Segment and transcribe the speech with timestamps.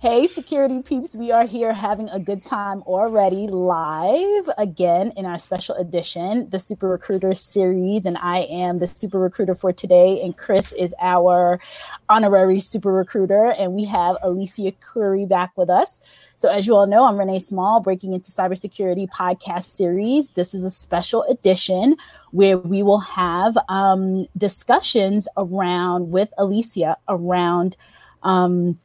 [0.00, 5.38] Hey, security peeps, we are here having a good time already live again in our
[5.38, 8.06] special edition, the Super Recruiter series.
[8.06, 11.60] And I am the Super Recruiter for today, and Chris is our
[12.08, 13.50] honorary Super Recruiter.
[13.50, 16.00] And we have Alicia Couri back with us.
[16.38, 20.30] So, as you all know, I'm Renee Small, breaking into cybersecurity podcast series.
[20.30, 21.98] This is a special edition
[22.30, 27.76] where we will have um, discussions around with Alicia around.
[28.22, 28.78] Um,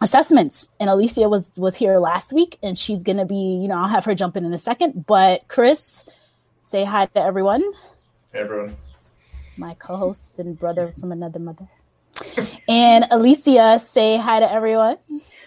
[0.00, 3.88] assessments and alicia was was here last week and she's gonna be you know i'll
[3.88, 6.04] have her jump in in a second but chris
[6.62, 7.62] say hi to everyone
[8.32, 8.76] hey everyone
[9.56, 11.66] my co-host and brother from another mother
[12.68, 14.98] and alicia say hi to everyone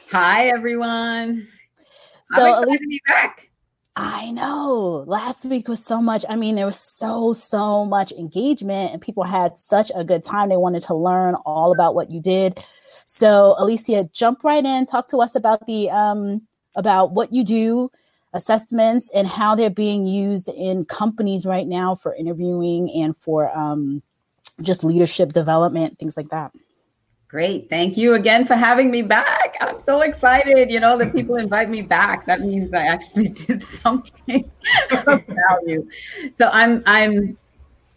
[0.10, 1.48] hi everyone
[2.36, 3.46] so alicia be back
[4.02, 5.04] I know.
[5.08, 6.24] Last week was so much.
[6.30, 10.48] I mean, there was so, so much engagement, and people had such a good time.
[10.48, 12.64] They wanted to learn all about what you did.
[13.12, 14.86] So, Alicia, jump right in.
[14.86, 16.44] Talk to us about the um,
[16.76, 17.92] about what you do,
[18.34, 24.04] assessments, and how they're being used in companies right now for interviewing and for um,
[24.62, 26.52] just leadership development, things like that.
[27.28, 27.68] Great.
[27.68, 29.58] Thank you again for having me back.
[29.60, 32.28] I'm so excited, you know, that people invite me back.
[32.28, 34.50] That means I actually did something
[34.92, 35.90] of value.
[36.36, 37.36] So I'm I'm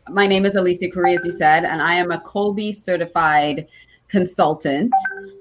[0.08, 3.68] my name is Alicia Couri, as you said, and I am a Kolbe certified
[4.12, 4.92] consultant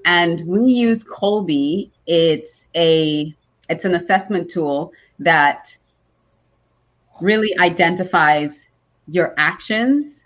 [0.06, 1.90] and we use Kolbe.
[2.06, 3.32] It's a
[3.68, 5.76] it's an assessment tool that
[7.20, 8.66] really identifies
[9.06, 10.24] your actions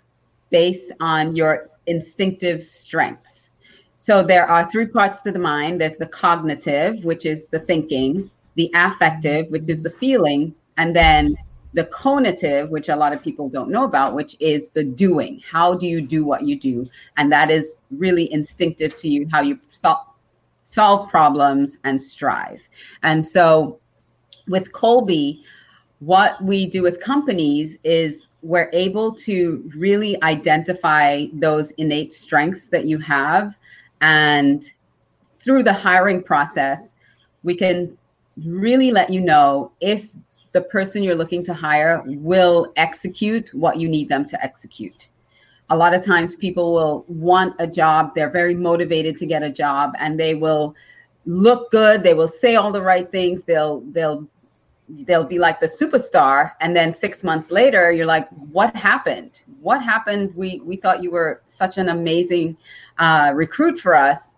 [0.50, 3.50] based on your instinctive strengths.
[3.96, 5.80] So there are three parts to the mind.
[5.80, 11.36] There's the cognitive, which is the thinking, the affective, which is the feeling, and then
[11.76, 15.42] the conative, which a lot of people don't know about, which is the doing.
[15.46, 16.88] How do you do what you do?
[17.18, 20.16] And that is really instinctive to you, how you sol-
[20.62, 22.62] solve problems and strive.
[23.02, 23.78] And so
[24.48, 25.42] with Kolbe,
[25.98, 32.86] what we do with companies is we're able to really identify those innate strengths that
[32.86, 33.54] you have.
[34.00, 34.64] And
[35.40, 36.94] through the hiring process,
[37.42, 37.98] we can
[38.46, 40.08] really let you know if
[40.56, 45.10] the person you're looking to hire will execute what you need them to execute.
[45.68, 49.50] A lot of times people will want a job, they're very motivated to get a
[49.50, 50.74] job and they will
[51.26, 54.26] look good, they will say all the right things, they'll they'll
[55.06, 59.42] they'll be like the superstar and then 6 months later you're like what happened?
[59.60, 60.34] What happened?
[60.34, 62.56] We we thought you were such an amazing
[62.96, 64.36] uh, recruit for us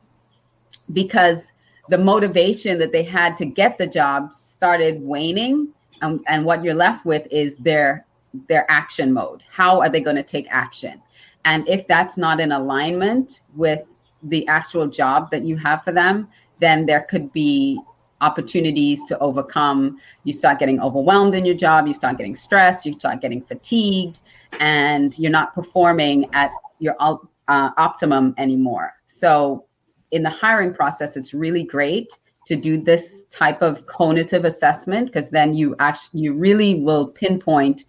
[0.93, 1.53] because
[1.91, 5.73] the motivation that they had to get the job started waning
[6.03, 8.07] and, and what you're left with is their
[8.49, 9.43] their action mode.
[9.51, 11.01] How are they going to take action?
[11.45, 13.83] And if that's not in alignment with
[14.23, 16.29] the actual job that you have for them
[16.61, 17.81] then there could be
[18.21, 19.97] opportunities to overcome.
[20.25, 24.21] You start getting overwhelmed in your job you start getting stressed you start getting fatigued
[24.61, 27.17] and you're not performing at your uh,
[27.49, 28.93] optimum anymore.
[29.07, 29.67] So
[30.11, 35.29] in the hiring process it's really great to do this type of cognitive assessment because
[35.29, 37.85] then you actually you really will pinpoint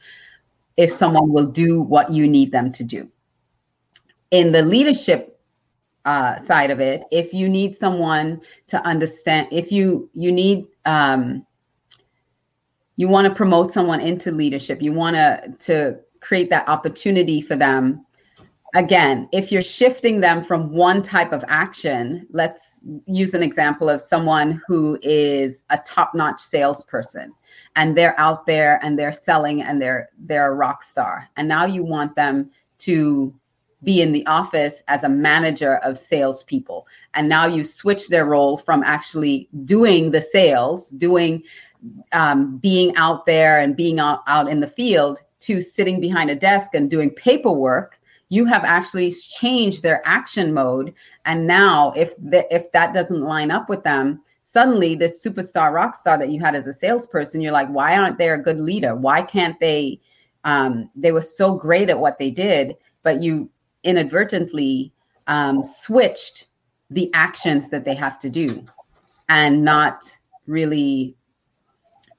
[0.75, 3.09] if someone will do what you need them to do.
[4.31, 5.39] In the leadership
[6.03, 11.45] uh, side of it if you need someone to understand if you you need um,
[12.97, 17.55] you want to promote someone into leadership you want to to create that opportunity for
[17.55, 18.05] them
[18.75, 24.01] again, if you're shifting them from one type of action, let's use an example of
[24.01, 27.33] someone who is a top-notch salesperson
[27.75, 31.27] and they're out there and they're selling and they're they're a rock star.
[31.37, 33.33] And now you want them to
[33.83, 36.85] be in the office as a manager of salespeople.
[37.13, 41.43] And now you switch their role from actually doing the sales, doing
[42.11, 46.35] um, being out there and being out, out in the field to sitting behind a
[46.35, 47.98] desk and doing paperwork
[48.29, 50.93] you have actually changed their action mode.
[51.25, 55.95] And now, if the, if that doesn't line up with them, suddenly this superstar rock
[55.95, 58.95] star that you had as a salesperson, you're like, why aren't they a good leader?
[58.95, 59.99] Why can't they?
[60.45, 63.49] Um, they were so great at what they did, but you
[63.83, 64.93] inadvertently
[65.27, 66.47] um, switched
[66.89, 68.65] the actions that they have to do
[69.27, 70.11] and not
[70.47, 71.15] really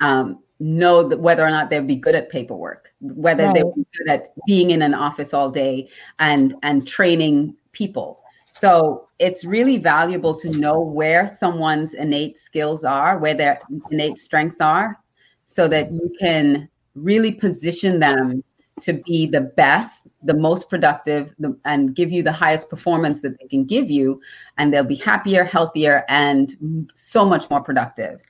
[0.00, 3.54] um, know whether or not they'd be good at paperwork, whether right.
[3.54, 5.88] they be good at being in an office all day
[6.18, 8.22] and and training people.
[8.52, 13.60] So it's really valuable to know where someone's innate skills are, where their
[13.90, 14.98] innate strengths are,
[15.44, 18.42] so that you can really position them
[18.80, 23.38] to be the best, the most productive, the, and give you the highest performance that
[23.38, 24.20] they can give you.
[24.58, 28.20] And they'll be happier, healthier, and so much more productive.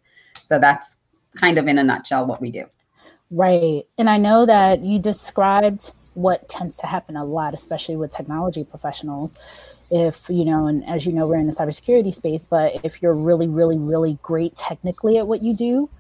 [0.47, 0.97] So that's
[1.37, 2.67] kind of in a nutshell what we do.
[3.31, 3.87] Right.
[3.97, 8.65] And I know that you described what tends to happen a lot, especially with technology
[8.65, 9.35] professionals.
[9.91, 13.15] If, you know, and as you know, we're in the cybersecurity space, but if you're
[13.15, 15.91] really, really, really great technically at what you do,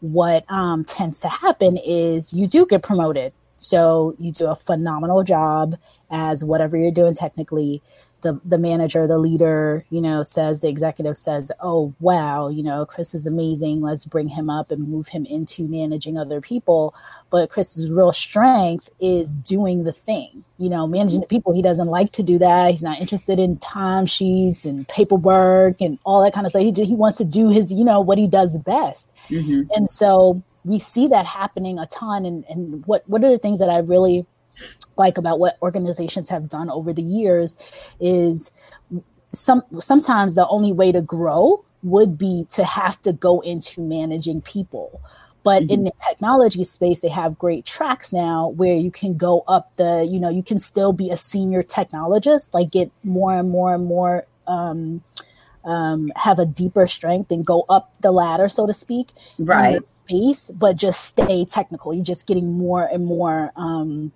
[0.00, 3.32] what um, tends to happen is you do get promoted.
[3.60, 5.76] So you do a phenomenal job
[6.10, 7.82] as whatever you're doing technically
[8.22, 12.84] the the manager, the leader, you know, says the executive says, "Oh, wow, you know,
[12.84, 13.80] Chris is amazing.
[13.80, 16.94] Let's bring him up and move him into managing other people."
[17.30, 20.44] But Chris's real strength is doing the thing.
[20.58, 21.52] You know, managing the people.
[21.52, 22.70] He doesn't like to do that.
[22.70, 26.62] He's not interested in time sheets and paperwork and all that kind of stuff.
[26.62, 29.10] He he wants to do his, you know, what he does best.
[29.28, 29.70] Mm-hmm.
[29.74, 32.26] And so we see that happening a ton.
[32.26, 34.26] And and what what are the things that I really
[34.96, 37.56] like about what organizations have done over the years
[38.00, 38.50] is
[39.32, 44.40] some sometimes the only way to grow would be to have to go into managing
[44.42, 45.00] people.
[45.44, 45.70] But mm-hmm.
[45.70, 50.06] in the technology space they have great tracks now where you can go up the
[50.10, 53.84] you know you can still be a senior technologist like get more and more and
[53.84, 55.02] more um,
[55.64, 59.82] um, have a deeper strength and go up the ladder so to speak right.
[60.06, 61.94] space but just stay technical.
[61.94, 64.12] You're just getting more and more um,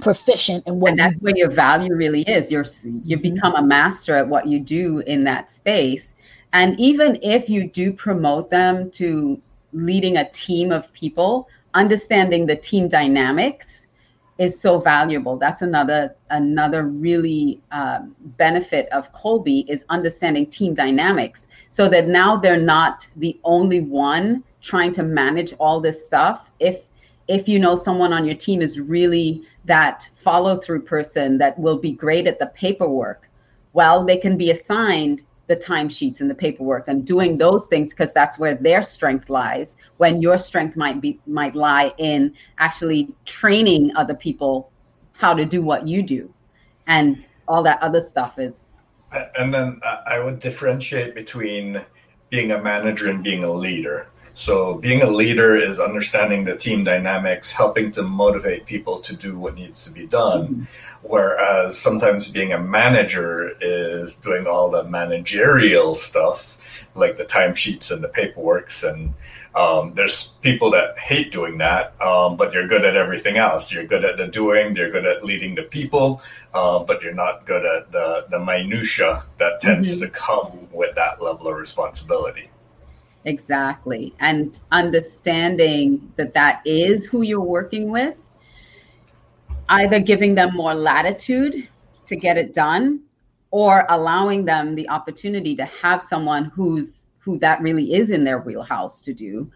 [0.00, 2.50] proficient in what and that's where your value really is.
[2.50, 3.34] You're you mm-hmm.
[3.34, 6.14] become a master at what you do in that space.
[6.52, 9.40] And even if you do promote them to
[9.72, 13.86] leading a team of people understanding the team dynamics
[14.38, 15.36] is so valuable.
[15.36, 22.36] That's another another really um, benefit of Kolbe is understanding team dynamics so that now
[22.36, 26.52] they're not the only one trying to manage all this stuff.
[26.60, 26.82] If
[27.28, 31.78] if you know someone on your team is really that follow through person that will
[31.78, 33.28] be great at the paperwork,
[33.74, 38.12] well, they can be assigned the timesheets and the paperwork and doing those things because
[38.12, 43.90] that's where their strength lies when your strength might be might lie in actually training
[43.96, 44.70] other people
[45.12, 46.32] how to do what you do.
[46.86, 48.74] And all that other stuff is
[49.36, 51.82] and then uh, i would differentiate between
[52.30, 54.06] being a manager and being a leader
[54.38, 59.36] so, being a leader is understanding the team dynamics, helping to motivate people to do
[59.36, 60.46] what needs to be done.
[60.46, 60.62] Mm-hmm.
[61.02, 66.56] Whereas sometimes being a manager is doing all the managerial stuff,
[66.94, 68.88] like the timesheets and the paperworks.
[68.88, 69.12] And
[69.56, 73.72] um, there's people that hate doing that, um, but you're good at everything else.
[73.72, 76.22] You're good at the doing, you're good at leading the people,
[76.54, 80.04] uh, but you're not good at the, the minutia that tends mm-hmm.
[80.04, 82.50] to come with that level of responsibility.
[83.24, 84.14] Exactly.
[84.20, 88.16] And understanding that that is who you're working with,
[89.68, 91.68] either giving them more latitude
[92.06, 93.00] to get it done
[93.50, 98.38] or allowing them the opportunity to have someone who's who that really is in their
[98.38, 99.50] wheelhouse to do,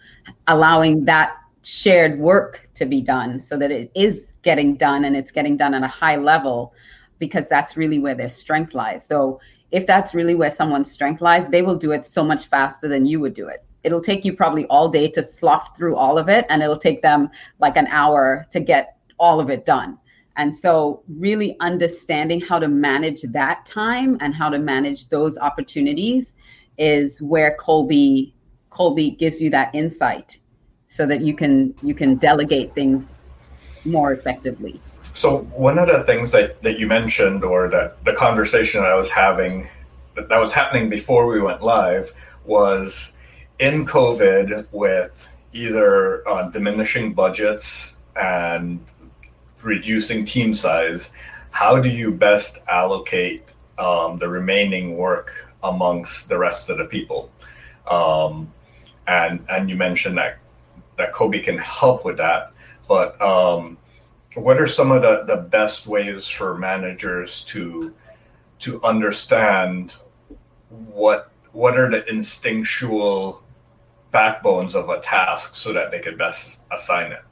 [0.49, 5.31] allowing that shared work to be done so that it is getting done and it's
[5.31, 6.75] getting done at a high level
[7.19, 9.07] because that's really where their strength lies.
[9.07, 9.41] So
[9.73, 13.07] if that's really where someone's strength lies, they will do it so much faster than
[13.07, 13.65] you would do it.
[13.85, 17.03] It'll take you probably all day to slough through all of it, and it'll take
[17.03, 19.99] them like an hour to get all of it done.
[20.37, 26.35] And so, really understanding how to manage that time and how to manage those opportunities
[26.79, 28.33] is where Kolbe
[28.71, 30.39] Kolbe gives you that insight,
[30.87, 33.19] so that you can you can delegate things
[33.85, 34.81] more effectively.
[35.15, 39.11] So one of the things that, that you mentioned, or that the conversation I was
[39.11, 39.69] having,
[40.15, 42.13] that, that was happening before we went live,
[42.45, 43.13] was
[43.59, 48.81] in COVID with either uh, diminishing budgets and
[49.63, 51.11] reducing team size.
[51.51, 57.31] How do you best allocate um, the remaining work amongst the rest of the people?
[57.89, 58.53] Um,
[59.07, 60.39] and and you mentioned that
[60.97, 62.53] that Kolbe can help with that,
[62.89, 63.77] but um,
[64.35, 67.95] what are some of the, the best ways for managers to
[68.61, 69.97] to understand
[70.69, 73.43] what what are the instinctual
[74.11, 77.23] backbones of a task so that they could best assign it?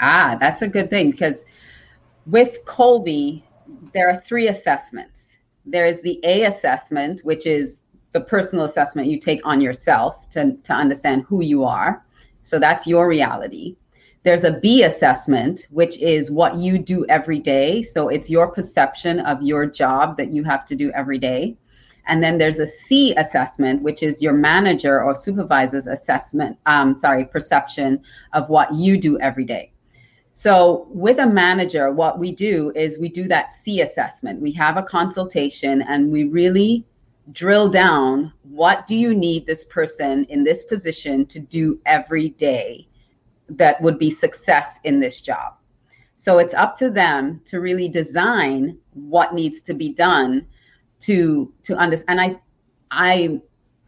[0.00, 1.44] Ah that's a good thing because
[2.26, 3.42] with Kolbe
[3.92, 5.38] there are three assessments.
[5.64, 10.56] There is the a assessment which is the personal assessment you take on yourself to,
[10.56, 12.04] to understand who you are.
[12.42, 13.76] So that's your reality
[14.26, 17.80] there's a B assessment, which is what you do every day.
[17.80, 21.56] So it's your perception of your job that you have to do every day.
[22.08, 27.24] And then there's a C assessment, which is your manager or supervisor's assessment, um, sorry,
[27.24, 28.02] perception
[28.32, 29.70] of what you do every day.
[30.32, 34.42] So with a manager, what we do is we do that C assessment.
[34.42, 36.84] We have a consultation and we really
[37.30, 42.88] drill down what do you need this person in this position to do every day
[43.48, 45.54] that would be success in this job.
[46.16, 50.46] So it's up to them to really design what needs to be done
[51.00, 52.20] to to understand.
[52.20, 52.40] And I
[52.90, 53.40] I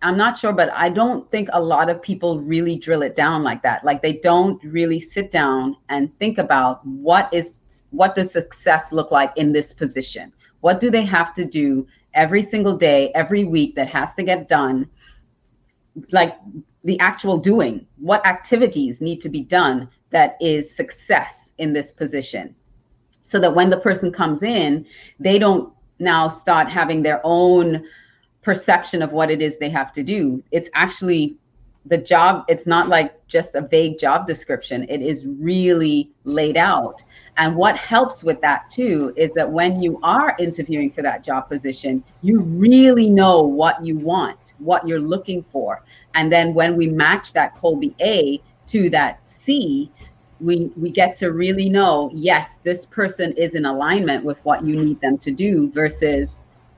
[0.02, 3.42] I'm not sure, but I don't think a lot of people really drill it down
[3.42, 3.84] like that.
[3.84, 7.60] Like they don't really sit down and think about what is
[7.90, 10.32] what does success look like in this position?
[10.60, 14.48] What do they have to do every single day, every week that has to get
[14.48, 14.88] done?
[16.12, 16.36] Like
[16.84, 22.54] the actual doing, what activities need to be done that is success in this position.
[23.24, 24.86] So that when the person comes in,
[25.20, 27.84] they don't now start having their own
[28.42, 30.42] perception of what it is they have to do.
[30.50, 31.36] It's actually
[31.84, 37.02] the job, it's not like just a vague job description, it is really laid out.
[37.38, 41.48] And what helps with that too is that when you are interviewing for that job
[41.48, 45.82] position, you really know what you want, what you're looking for.
[46.14, 49.90] And then when we match that Kolbe A to that C,
[50.40, 54.74] we we get to really know, yes, this person is in alignment with what you
[54.74, 56.30] need them to do versus,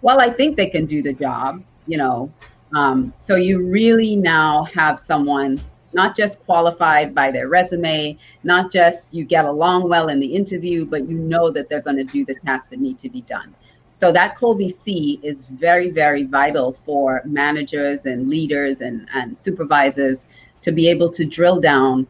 [0.02, 2.30] well, I think they can do the job, you know.
[2.74, 5.58] Um, so you really now have someone
[5.92, 10.84] not just qualified by their resume, not just you get along well in the interview,
[10.84, 13.54] but you know that they're going to do the tasks that need to be done.
[13.92, 20.26] So that Kolbe C is very, very vital for managers and leaders and, and supervisors
[20.62, 22.06] to be able to drill down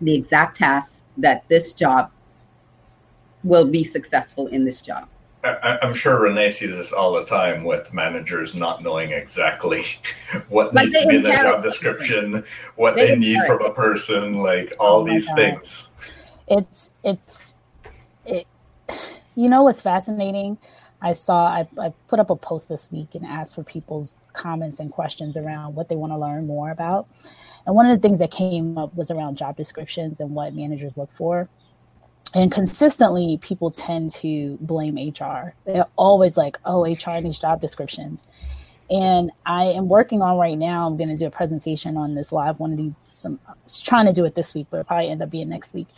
[0.00, 2.10] the exact tasks that this job
[3.42, 5.08] will be successful in this job.
[5.44, 9.84] I, am sure Renee sees this all the time with managers not knowing exactly
[10.48, 12.44] what like needs to be in the job description,
[12.76, 15.36] what they, they need from a person, like all oh these God.
[15.36, 15.88] things.
[16.48, 17.54] It's it's
[18.24, 18.46] it.
[19.34, 20.58] You know what's fascinating?
[21.02, 24.80] I saw I, I put up a post this week and asked for people's comments
[24.80, 27.06] and questions around what they want to learn more about.
[27.66, 30.96] And one of the things that came up was around job descriptions and what managers
[30.96, 31.48] look for.
[32.34, 35.54] And consistently, people tend to blame HR.
[35.64, 38.26] They're always like, oh, HR needs job descriptions.
[38.90, 42.32] And I am working on right now, I'm going to do a presentation on this
[42.32, 43.40] live one of these, some,
[43.82, 45.88] trying to do it this week, but it'll probably end up being next week,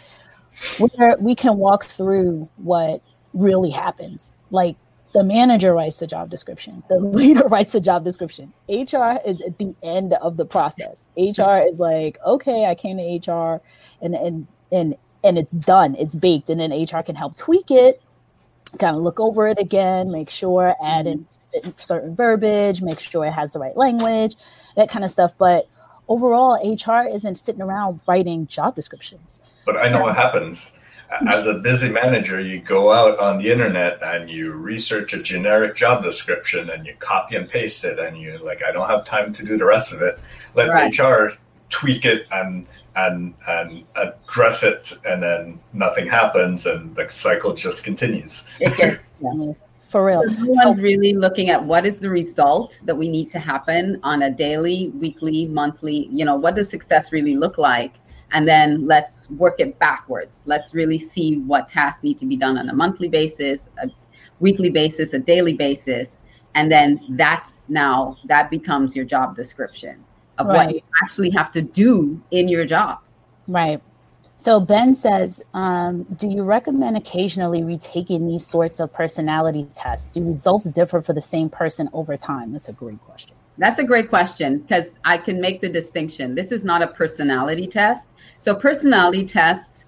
[0.78, 3.02] where we can walk through what
[3.33, 4.35] really happens.
[4.50, 4.76] Like
[5.14, 6.83] the manager writes the job description.
[6.88, 8.52] The leader writes the job description.
[8.69, 11.07] HR is at the end of the process.
[11.16, 13.62] HR is like, okay, I came to HR
[14.00, 15.95] and and and and it's done.
[15.97, 16.50] It's baked.
[16.50, 18.02] And then HR can help tweak it,
[18.78, 21.71] kind of look over it again, make sure, add in mm-hmm.
[21.76, 24.37] certain verbiage, make sure it has the right language,
[24.76, 25.35] that kind of stuff.
[25.37, 25.68] But
[26.09, 29.40] overall, HR isn't sitting around writing job descriptions.
[29.64, 30.73] But I know so, what happens
[31.28, 35.76] as a busy manager, you go out on the internet and you research a generic
[35.76, 39.33] job description and you copy and paste it, and you're like, I don't have time
[39.35, 40.18] to do the rest of it.
[40.54, 40.99] Let right.
[40.99, 41.37] HR
[41.68, 47.84] tweak it and and and address it, and then nothing happens, and the cycle just
[47.84, 48.44] continues.
[48.60, 49.52] It just, yeah.
[49.88, 50.22] For real.
[50.22, 54.22] So everyone's really looking at what is the result that we need to happen on
[54.22, 57.92] a daily, weekly, monthly, you know, what does success really look like?
[58.32, 60.42] and then let's work it backwards.
[60.46, 63.88] Let's really see what tasks need to be done on a monthly basis, a
[64.40, 66.22] weekly basis, a daily basis,
[66.54, 70.04] and then that's now that becomes your job description
[70.38, 70.66] of right.
[70.66, 73.00] what you actually have to do in your job.
[73.49, 73.81] Right.
[74.38, 80.09] So Ben says, um, do you recommend occasionally retaking these sorts of personality tests?
[80.09, 82.52] Do results differ for the same person over time?
[82.52, 83.35] That's a great question.
[83.59, 86.35] That's a great question because I can make the distinction.
[86.35, 88.11] This is not a personality test.
[88.37, 89.87] So personality tests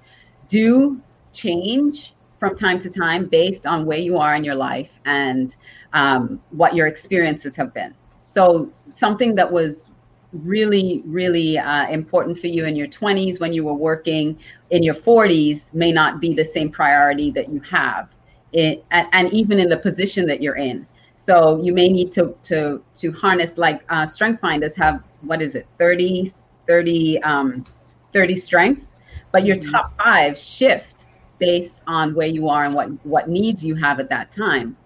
[0.48, 0.98] do
[1.34, 5.54] change from time to time based on where you are in your life and
[5.92, 7.94] um, what your experiences have been.
[8.24, 9.87] So something that was
[10.32, 14.38] really, really uh, important for you in your 20s when you were working
[14.70, 18.08] in your 40s may not be the same priority that you have,
[18.52, 20.86] it, and, and, even in the position that you're in.
[21.16, 25.54] So you may need to to to harness like uh, Strength Finders have what is
[25.54, 26.30] it 30
[26.66, 27.64] 30 um,
[28.12, 28.96] 30 strengths,
[29.32, 29.72] but your mm-hmm.
[29.72, 31.06] top five shift
[31.38, 34.76] based on where you are and what what needs you have at that time.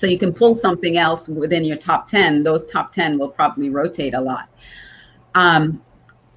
[0.00, 2.42] So you can pull something else within your top 10.
[2.42, 4.48] Those top 10 will probably rotate a lot.
[5.34, 5.82] Um,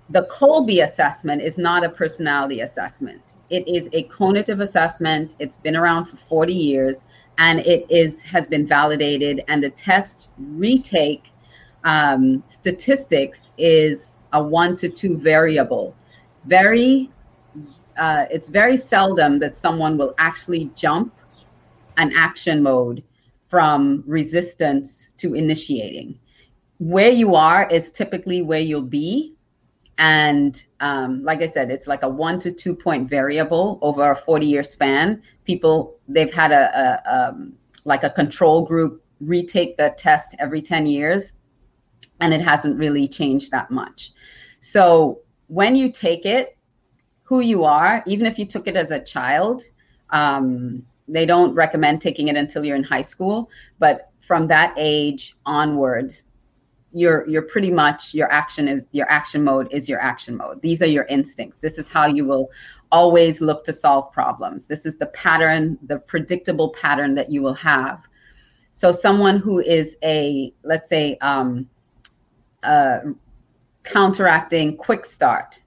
[0.10, 3.36] the Kolbe assessment is not a personality assessment.
[3.50, 5.38] It is a cognitive assessment.
[5.40, 7.06] It's been around for 40 years
[7.38, 11.32] and it is has been validated and the test retake
[11.86, 15.96] um, statistics is a one to two variable.
[16.48, 17.10] Very,
[17.96, 21.14] uh, it's very seldom that someone will actually jump
[21.96, 23.02] an action mode
[23.54, 26.18] from resistance to initiating.
[26.80, 29.36] Where you are is typically where you'll be.
[30.00, 34.16] And um, like I said, it's like a one to two point variable over a
[34.16, 35.22] 40 year span.
[35.46, 37.54] People, they've had a, a um,
[37.86, 41.32] like a control group retake the test every 10 years,
[42.22, 44.14] and it hasn't really changed that much.
[44.62, 46.58] So when you take it,
[47.22, 49.62] who you are, even if you took it as a child,
[50.10, 55.36] um, they don't recommend taking it until you're in high school, but from that age
[55.46, 56.14] onward,
[56.94, 60.62] you're you're pretty much your action is your action mode is your action mode.
[60.62, 61.58] These are your instincts.
[61.58, 62.50] This is how you will
[62.92, 64.66] always look to solve problems.
[64.66, 68.04] This is the pattern, the predictable pattern that you will have.
[68.74, 71.68] So someone who is a let's say um,
[72.62, 73.00] uh,
[73.84, 75.62] counteracting quick start,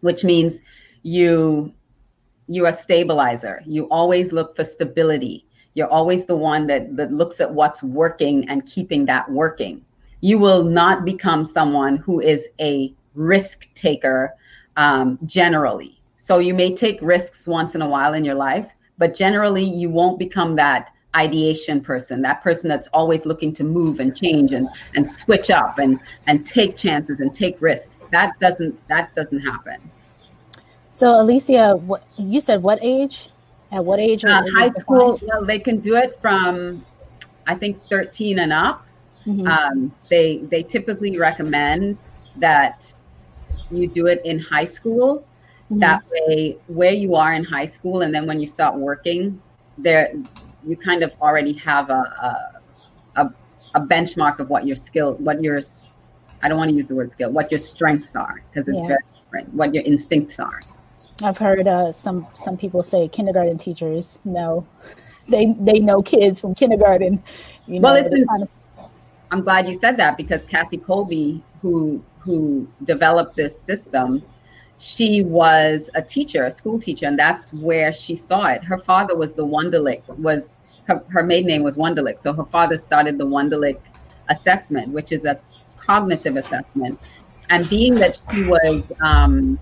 [0.00, 0.60] which means
[1.02, 1.72] you
[2.48, 3.62] you're a stabilizer.
[3.66, 5.44] You always look for stability.
[5.74, 9.84] You're always the one that, that looks at what's working and keeping that working.
[10.20, 14.34] You will not become someone who is a risk taker
[14.76, 16.00] um, generally.
[16.16, 19.90] So you may take risks once in a while in your life, but generally you
[19.90, 24.68] won't become that ideation person, that person that's always looking to move and change and,
[24.94, 28.00] and switch up and, and take chances and take risks.
[28.12, 29.90] That doesn't that doesn't happen.
[30.96, 33.28] So, Alicia, what, you said what age?
[33.70, 34.24] At what age?
[34.24, 35.20] Uh, high school.
[35.28, 36.86] Well, they can do it from,
[37.46, 38.86] I think, 13 and up.
[39.26, 39.46] Mm-hmm.
[39.46, 41.98] Um, they they typically recommend
[42.36, 42.94] that
[43.70, 45.18] you do it in high school.
[45.64, 45.80] Mm-hmm.
[45.80, 49.38] That way, where you are in high school, and then when you start working,
[49.76, 50.14] there
[50.66, 53.34] you kind of already have a a, a,
[53.74, 55.60] a benchmark of what your skill, what your
[56.42, 58.88] I don't want to use the word skill, what your strengths are, because it's yeah.
[58.88, 59.52] very different.
[59.52, 60.60] What your instincts are.
[61.22, 64.66] I've heard uh, some some people say kindergarten teachers know
[65.28, 67.22] they they know kids from kindergarten.
[67.66, 68.50] You know, well, kind of...
[69.30, 74.22] I'm glad you said that because Kathy Kolbe, who who developed this system,
[74.78, 78.62] she was a teacher, a school teacher, and that's where she saw it.
[78.64, 82.76] Her father was the Wonderlic, was her, her maiden name was Wonderlic, so her father
[82.76, 83.78] started the Wonderlic
[84.28, 85.38] assessment, which is a
[85.76, 86.98] cognitive assessment.
[87.48, 89.58] And being that she was um,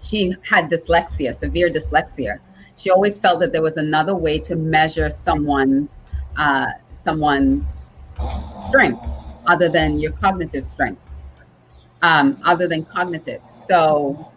[0.00, 2.38] she had dyslexia, severe dyslexia.
[2.76, 6.02] She always felt that there was another way to measure someone's
[6.36, 7.66] uh, someone's
[8.68, 9.04] strength
[9.46, 11.02] other than your cognitive strength,
[12.02, 13.42] um, other than cognitive.
[13.66, 14.32] So,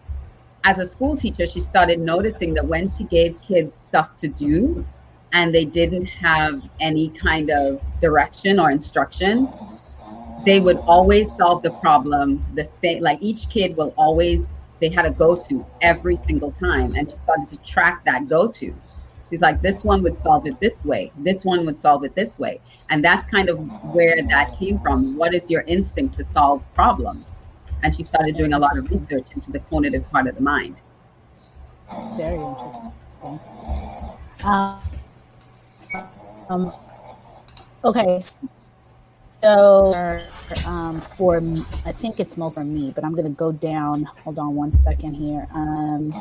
[0.63, 4.86] as a school teacher, she started noticing that when she gave kids stuff to do
[5.34, 9.49] and they didn't have any kind of direction or instruction,
[10.45, 13.02] they would always solve the problem the same.
[13.02, 14.45] Like each kid will always
[14.84, 18.76] they had a go-to every single time and she started to track that go-to.
[19.30, 21.10] She's like this one would solve it this way.
[21.19, 22.60] This one would solve it this way.
[22.89, 23.60] And that's kind of
[23.96, 25.15] where that came from.
[25.15, 27.28] What is your instinct to solve problems?
[27.82, 30.82] And she started doing a lot of research into the cognitive part of the mind.
[32.17, 32.91] Very interesting.
[34.43, 34.82] Um,
[36.50, 36.74] um,
[37.86, 38.22] okay
[39.44, 39.94] so
[40.66, 41.42] um, for
[41.86, 44.06] I think it's most for me, but I'm gonna go down.
[44.24, 45.48] Hold on one second here.
[45.54, 46.14] Um,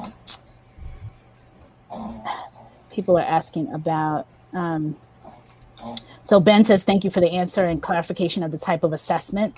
[2.91, 4.27] people are asking about.
[4.53, 4.97] Um,
[6.25, 9.57] so Ben says, "Thank you for the answer and clarification of the type of assessment."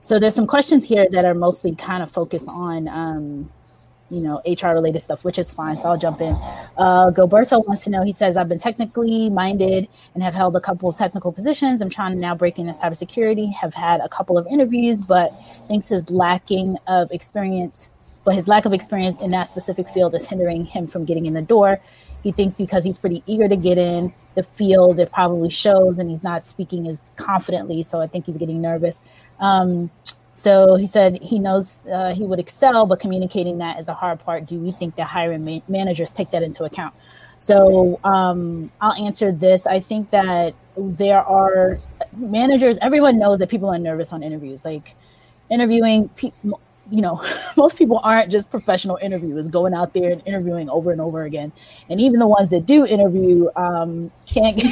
[0.00, 3.50] So there's some questions here that are mostly kind of focused on um,
[4.10, 5.78] you know, HR related stuff, which is fine.
[5.78, 6.34] So I'll jump in.
[6.76, 10.60] Uh, Gilberto wants to know, he says, I've been technically minded and have held a
[10.60, 11.80] couple of technical positions.
[11.80, 15.32] I'm trying to now break into cybersecurity, have had a couple of interviews, but
[15.68, 17.88] thinks his lacking of experience,
[18.24, 21.34] but his lack of experience in that specific field is hindering him from getting in
[21.34, 21.80] the door.
[22.22, 26.10] He thinks because he's pretty eager to get in the field, it probably shows, and
[26.10, 27.82] he's not speaking as confidently.
[27.82, 29.00] So I think he's getting nervous.
[29.40, 29.90] Um,
[30.34, 34.18] so he said he knows uh, he would excel, but communicating that is a hard
[34.20, 34.46] part.
[34.46, 36.94] Do we think that hiring ma- managers take that into account?
[37.38, 39.66] So um, I'll answer this.
[39.66, 41.78] I think that there are
[42.16, 42.78] managers.
[42.80, 44.64] Everyone knows that people are nervous on interviews.
[44.64, 44.94] Like
[45.50, 47.24] interviewing people, you know,
[47.56, 51.52] most people aren't just professional interviewers going out there and interviewing over and over again.
[51.88, 54.58] And even the ones that do interview um, can't.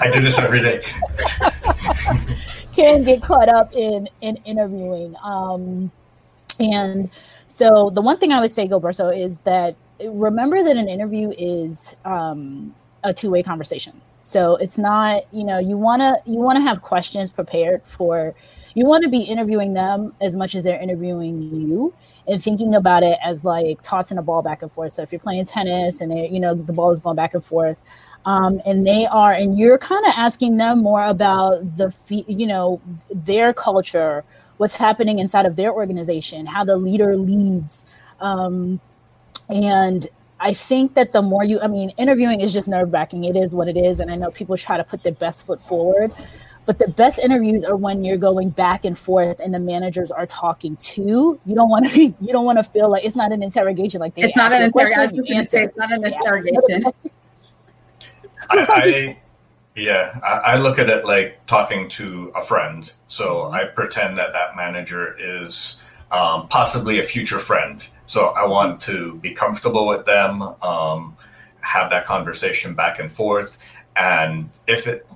[0.00, 0.80] I do this every day.
[2.74, 5.14] can get caught up in in interviewing.
[5.22, 5.90] Um,
[6.58, 7.10] and
[7.46, 11.94] so the one thing I would say, Gilberto, is that remember that an interview is
[12.04, 14.00] um, a two way conversation.
[14.22, 18.34] So it's not, you know, you wanna you wanna have questions prepared for.
[18.76, 21.94] You want to be interviewing them as much as they're interviewing you,
[22.26, 24.94] and thinking about it as like tossing a ball back and forth.
[24.94, 27.76] So if you're playing tennis and you know, the ball is going back and forth,
[28.26, 31.94] um, and they are and you're kind of asking them more about the
[32.26, 34.24] you know their culture
[34.56, 37.84] what's happening inside of their organization how the leader leads
[38.20, 38.80] um,
[39.48, 40.08] and
[40.40, 43.68] i think that the more you i mean interviewing is just nerve-wracking it is what
[43.68, 46.12] it is and i know people try to put their best foot forward
[46.66, 50.24] but the best interviews are when you're going back and forth and the managers are
[50.24, 51.38] talking too.
[51.44, 54.00] You don't want to be, you don't want to feel like it's not an interrogation.
[54.00, 55.24] Like they it's not an interrogation.
[55.26, 56.84] It's not an interrogation.
[58.50, 59.18] I, I
[59.76, 62.92] yeah, I, I, look at it like talking to a friend.
[63.08, 63.54] So mm-hmm.
[63.54, 67.86] I pretend that that manager is um, possibly a future friend.
[68.06, 71.16] So I want to be comfortable with them, um,
[71.60, 73.58] have that conversation back and forth,
[73.96, 75.06] and if it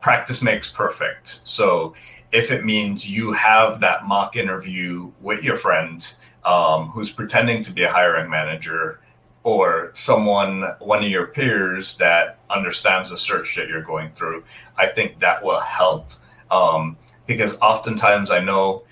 [0.00, 1.40] practice makes perfect.
[1.44, 1.94] So
[2.30, 6.12] if it means you have that mock interview with your friend
[6.44, 9.00] um, who's pretending to be a hiring manager
[9.46, 14.42] or someone, one of your peers that understands the search that you're going through,
[14.76, 16.10] I think that will help.
[16.50, 18.82] Um, because oftentimes I know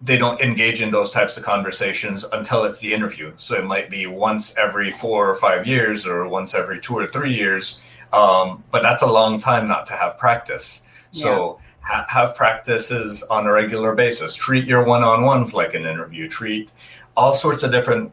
[0.00, 3.34] they don't engage in those types of conversations until it's the interview.
[3.36, 7.06] So it might be once every four or five years or once every two or
[7.06, 7.80] three years.
[8.14, 10.80] Um, but that's a long time not to have practice.
[11.12, 11.24] Yeah.
[11.24, 14.34] So ha- have practices on a regular basis.
[14.34, 16.30] Treat your one on ones like an interview.
[16.30, 16.70] Treat
[17.14, 18.10] all sorts of different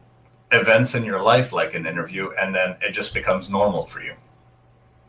[0.52, 4.14] events in your life like an interview and then it just becomes normal for you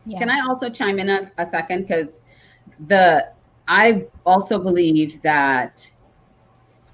[0.04, 0.18] yeah.
[0.18, 2.24] can i also chime in a, a second because
[2.88, 3.30] the
[3.68, 5.90] i also believe that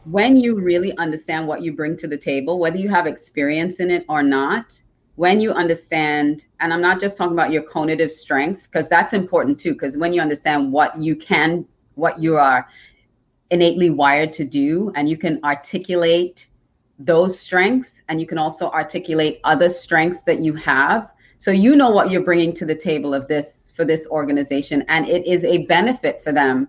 [0.04, 3.90] when you really understand what you bring to the table whether you have experience in
[3.90, 4.78] it or not
[5.16, 9.58] when you understand and i'm not just talking about your cognitive strengths because that's important
[9.58, 12.68] too because when you understand what you can what you are
[13.50, 16.48] innately wired to do and you can articulate
[16.98, 21.10] those strengths and you can also articulate other strengths that you have.
[21.38, 25.08] So you know what you're bringing to the table of this for this organization and
[25.08, 26.68] it is a benefit for them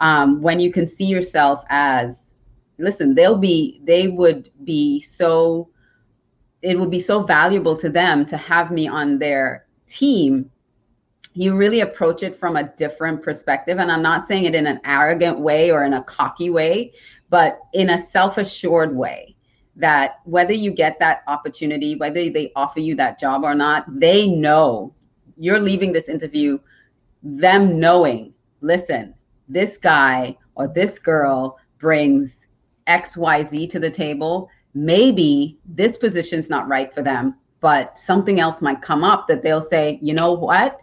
[0.00, 2.32] um, when you can see yourself as
[2.78, 5.68] listen they'll be they would be so
[6.62, 10.50] it would be so valuable to them to have me on their team.
[11.34, 14.80] You really approach it from a different perspective and i'm not saying it in an
[14.84, 16.92] arrogant way or in a cocky way
[17.28, 19.33] but in a self-assured way
[19.76, 24.28] that whether you get that opportunity, whether they offer you that job or not, they
[24.28, 24.94] know
[25.36, 26.58] you're leaving this interview,
[27.22, 29.14] them knowing, listen,
[29.48, 32.46] this guy or this girl brings
[32.86, 34.48] XYZ to the table.
[34.74, 39.60] Maybe this position's not right for them, but something else might come up that they'll
[39.60, 40.78] say, you know what?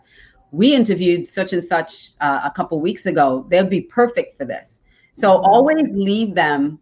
[0.52, 3.46] We interviewed such and such uh, a couple weeks ago.
[3.50, 4.82] They'll be perfect for this.
[5.14, 6.80] So always leave them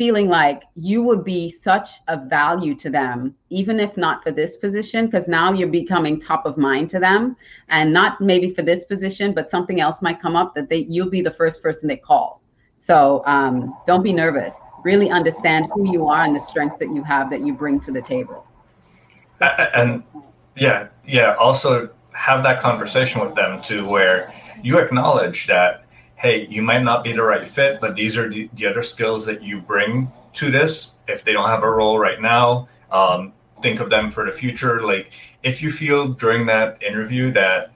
[0.00, 4.56] feeling like you would be such a value to them, even if not for this
[4.56, 7.36] position, because now you're becoming top of mind to them,
[7.68, 11.10] and not maybe for this position, but something else might come up that they you'll
[11.10, 12.40] be the first person they call.
[12.76, 14.58] So um, don't be nervous.
[14.84, 17.92] Really understand who you are and the strengths that you have that you bring to
[17.92, 18.46] the table.
[19.74, 20.02] And
[20.56, 21.34] yeah, yeah.
[21.34, 24.32] Also have that conversation with them too, where
[24.62, 25.84] you acknowledge that
[26.20, 29.24] hey, you might not be the right fit, but these are the, the other skills
[29.24, 30.92] that you bring to this.
[31.08, 34.82] If they don't have a role right now, um, think of them for the future.
[34.82, 37.72] Like if you feel during that interview that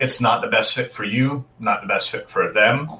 [0.00, 2.90] it's not the best fit for you, not the best fit for them,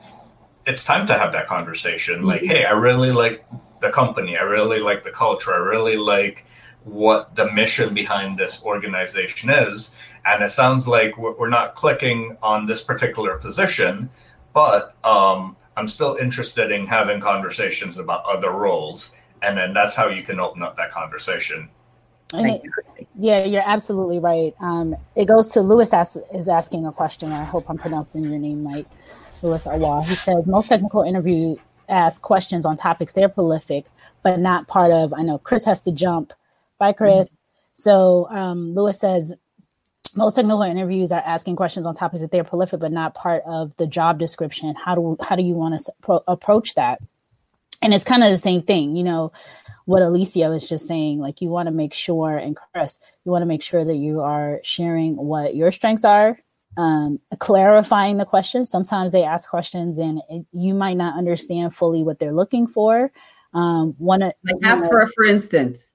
[0.65, 2.23] it's time to have that conversation.
[2.23, 3.45] Like, hey, I really like
[3.81, 4.37] the company.
[4.37, 5.53] I really like the culture.
[5.53, 6.45] I really like
[6.85, 9.97] what the mission behind this organization is.
[10.25, 14.11] And it sounds like we're not clicking on this particular position
[14.59, 20.09] but um, I'm still interested in having conversations about other roles, and then that's how
[20.09, 21.69] you can open up that conversation.
[22.35, 22.63] It,
[23.17, 24.57] yeah, you're absolutely right.
[24.59, 27.31] Um, it goes to Lewis as, is asking a question.
[27.31, 28.89] I hope I'm pronouncing your name right,
[29.43, 30.03] Lewis Awa.
[30.03, 31.55] He says most technical interview
[31.89, 33.87] ask questions on topics they're prolific,
[34.25, 35.15] but not part of.
[35.15, 36.33] I know Chris has to jump.
[36.81, 37.29] Bye, Chris.
[37.29, 37.37] Mm-hmm.
[37.77, 39.35] So um, Lewis says
[40.17, 43.77] most technical interviews are asking questions on topics that they're prolific, but not part of
[43.77, 44.75] the job description.
[44.75, 47.01] How do how do you want to pro- approach that?
[47.81, 49.33] And it's kind of the same thing, you know
[49.89, 51.19] what Alicia was just saying.
[51.19, 54.21] Like you want to make sure, and Chris, you want to make sure that you
[54.21, 56.39] are sharing what your strengths are,
[56.77, 58.69] um, clarifying the questions.
[58.69, 63.11] Sometimes they ask questions and it, you might not understand fully what they're looking for.
[63.55, 65.91] Um, one like ask for a for instance.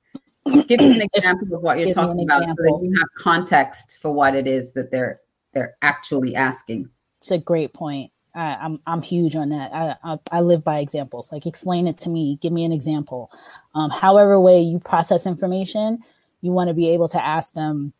[0.46, 4.12] Give me an example of what you're talking about, so that you have context for
[4.12, 5.22] what it is that they're
[5.54, 6.90] they're actually asking.
[7.20, 8.12] It's a great point.
[8.36, 9.72] I, am I'm, I'm huge on that.
[9.74, 11.32] I, I, I live by examples.
[11.32, 12.40] Like explain it to me.
[12.42, 13.32] Give me an example.
[13.76, 16.00] Um, however way you process information,
[16.42, 17.94] you want to be able to ask them,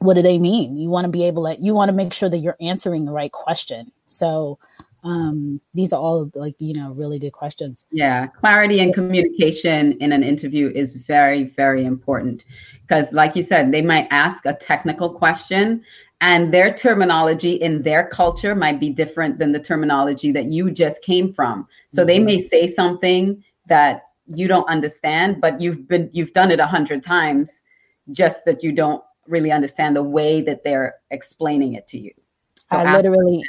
[0.00, 0.76] what do they mean?
[0.76, 3.12] You want to be able to you want to make sure that you're answering the
[3.12, 3.92] right question.
[4.06, 4.58] So
[5.02, 7.86] um, these are all like you know really good questions.
[7.90, 12.44] Yeah, clarity and communication in an interview is very very important
[12.82, 15.82] because, like you said, they might ask a technical question
[16.20, 21.02] and their terminology in their culture might be different than the terminology that you just
[21.02, 22.06] came from so mm-hmm.
[22.08, 24.02] they may say something that
[24.34, 27.62] you don't understand but you've been you've done it a hundred times
[28.12, 32.12] just that you don't really understand the way that they're explaining it to you
[32.70, 33.42] so i literally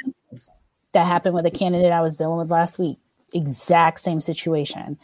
[0.92, 2.98] that happened with a candidate i was dealing with last week.
[3.32, 4.98] Exact same situation.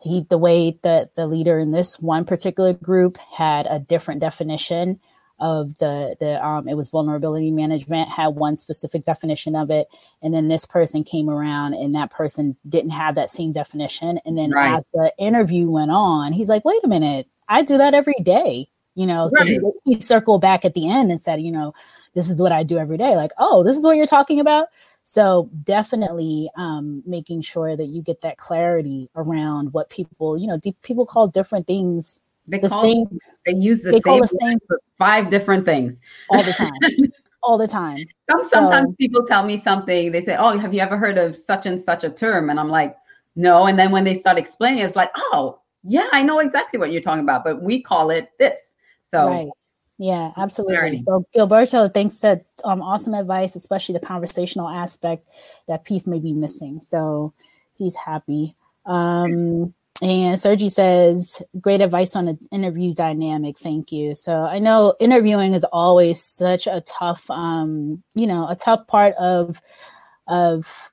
[0.00, 5.00] He the way that the leader in this one particular group had a different definition
[5.38, 9.88] of the the um it was vulnerability management had one specific definition of it.
[10.22, 14.20] And then this person came around and that person didn't have that same definition.
[14.24, 14.78] And then right.
[14.78, 17.28] as the interview went on he's like wait a minute.
[17.48, 18.68] I do that every day.
[18.94, 19.48] You know right.
[19.48, 21.74] he, he circled back at the end and said you know
[22.14, 23.16] this is what i do every day.
[23.16, 24.66] Like oh this is what you're talking about
[25.04, 30.58] so definitely um, making sure that you get that clarity around what people, you know,
[30.82, 33.18] people call different things they the call, same.
[33.46, 36.78] They use the they same, the same for five different things all the time.
[37.42, 38.06] all the time.
[38.30, 40.12] Some, sometimes so, people tell me something.
[40.12, 42.68] They say, "Oh, have you ever heard of such and such a term?" And I'm
[42.68, 42.96] like,
[43.36, 46.92] "No." And then when they start explaining, it's like, "Oh, yeah, I know exactly what
[46.92, 49.28] you're talking about, but we call it this." So.
[49.28, 49.48] Right.
[50.02, 50.74] Yeah, absolutely.
[50.74, 50.96] Clarity.
[50.96, 55.28] So Gilberto thanks that um, awesome advice, especially the conversational aspect,
[55.68, 56.80] that piece may be missing.
[56.90, 57.32] So
[57.78, 58.56] he's happy.
[58.84, 63.60] Um, and Sergi says, great advice on an interview dynamic.
[63.60, 64.16] Thank you.
[64.16, 69.14] So I know interviewing is always such a tough, um, you know, a tough part
[69.20, 69.62] of,
[70.26, 70.91] of,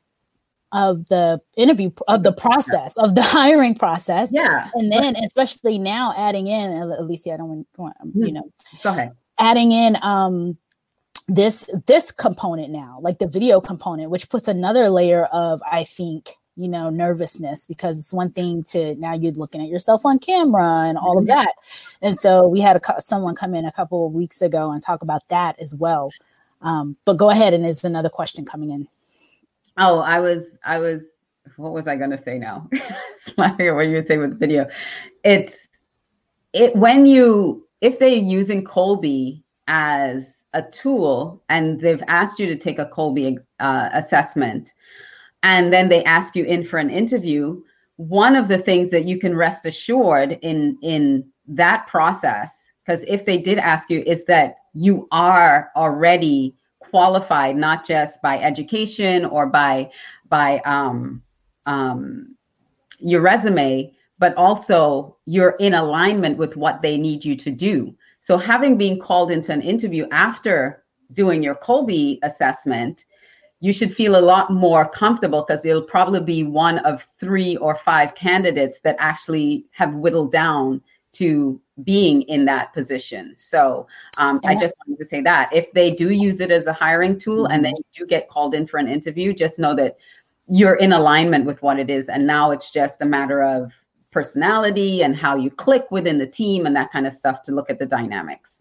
[0.71, 4.31] of the interview of the process of the hiring process.
[4.31, 4.69] Yeah.
[4.73, 8.33] And then especially now adding in, Alicia, I don't want, you mm-hmm.
[8.35, 8.51] know,
[8.83, 9.11] go ahead.
[9.37, 10.57] Adding in, um,
[11.31, 16.39] this this component now like the video component which puts another layer of i think
[16.59, 20.83] you know, nervousness because it's one thing to now you're looking at yourself on camera
[20.89, 21.39] and all of mm-hmm.
[21.39, 21.53] that.
[22.01, 25.01] And so we had a, someone come in a couple of weeks ago and talk
[25.01, 26.11] about that as well.
[26.61, 28.89] Um, but go ahead, and there's another question coming in.
[29.79, 31.03] Oh, I was, I was,
[31.55, 32.69] what was I going to say now?
[33.35, 34.67] what you were saying with the video.
[35.23, 35.69] It's
[36.53, 42.57] it when you if they're using Kolbe as a tool and they've asked you to
[42.57, 44.73] take a Kolbe uh, assessment
[45.43, 47.61] and then they ask you in for an interview
[47.97, 53.25] one of the things that you can rest assured in in that process because if
[53.25, 56.55] they did ask you is that you are already
[56.89, 59.89] qualified not just by education or by
[60.27, 61.23] by um,
[61.65, 62.35] um,
[62.99, 67.95] your resume but also you're in alignment with what they need you to do.
[68.19, 73.05] So having been called into an interview after doing your Kolbe assessment
[73.61, 77.75] you should feel a lot more comfortable because it'll probably be one of three or
[77.75, 80.81] five candidates that actually have whittled down
[81.19, 83.35] to being in that position.
[83.37, 86.73] So um, I just wanted to say that if they do use it as a
[86.73, 87.51] hiring tool mm-hmm.
[87.51, 89.97] and then you do get called in for an interview, just know that
[90.47, 92.07] you're in alignment with what it is.
[92.07, 93.73] And now it's just a matter of
[94.11, 97.69] personality and how you click within the team and that kind of stuff to look
[97.69, 98.58] at the dynamics.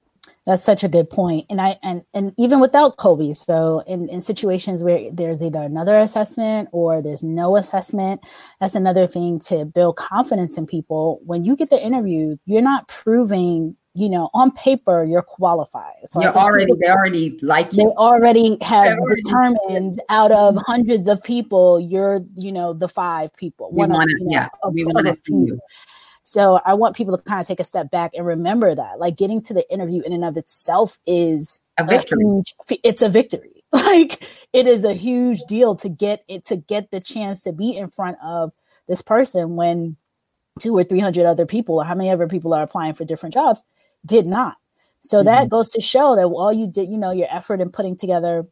[0.48, 1.44] That's such a good point.
[1.50, 5.98] And I and and even without Kolbe, so in, in situations where there's either another
[5.98, 8.24] assessment or there's no assessment,
[8.58, 11.20] that's another thing to build confidence in people.
[11.26, 15.92] When you get the interview, you're not proving, you know, on paper you're qualified.
[16.06, 17.84] So you're already people, they already like you.
[17.84, 23.36] They already have already determined out of hundreds of people, you're, you know, the five
[23.36, 23.68] people.
[23.70, 25.60] We one want to, yeah, we want to see you.
[26.28, 29.16] So I want people to kind of take a step back and remember that, like
[29.16, 32.22] getting to the interview in and of itself is a victory.
[32.22, 33.64] A huge, it's a victory.
[33.72, 37.76] Like it is a huge deal to get it to get the chance to be
[37.76, 38.52] in front of
[38.88, 39.96] this person when
[40.58, 43.34] two or three hundred other people, or how many other people are applying for different
[43.34, 43.64] jobs,
[44.04, 44.56] did not.
[45.02, 45.26] So mm-hmm.
[45.26, 48.46] that goes to show that all you did, you know, your effort in putting together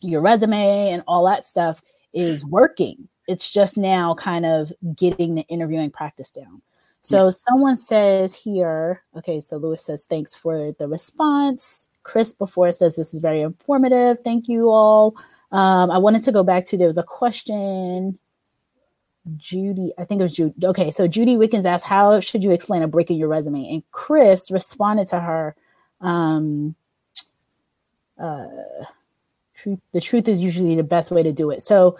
[0.00, 1.80] your resume and all that stuff
[2.12, 3.08] is working.
[3.28, 6.62] It's just now kind of getting the interviewing practice down.
[7.02, 7.30] So yeah.
[7.30, 11.86] someone says here, okay, so Lewis says, thanks for the response.
[12.02, 14.18] Chris before says, this is very informative.
[14.24, 15.16] Thank you all.
[15.52, 18.18] Um, I wanted to go back to there was a question.
[19.36, 20.66] Judy, I think it was Judy.
[20.66, 23.68] Okay, so Judy Wickens asked, How should you explain a break in your resume?
[23.70, 25.54] And Chris responded to her,
[26.00, 26.74] um,
[28.18, 28.46] uh,
[29.54, 31.62] truth, the truth is usually the best way to do it.
[31.62, 31.98] So,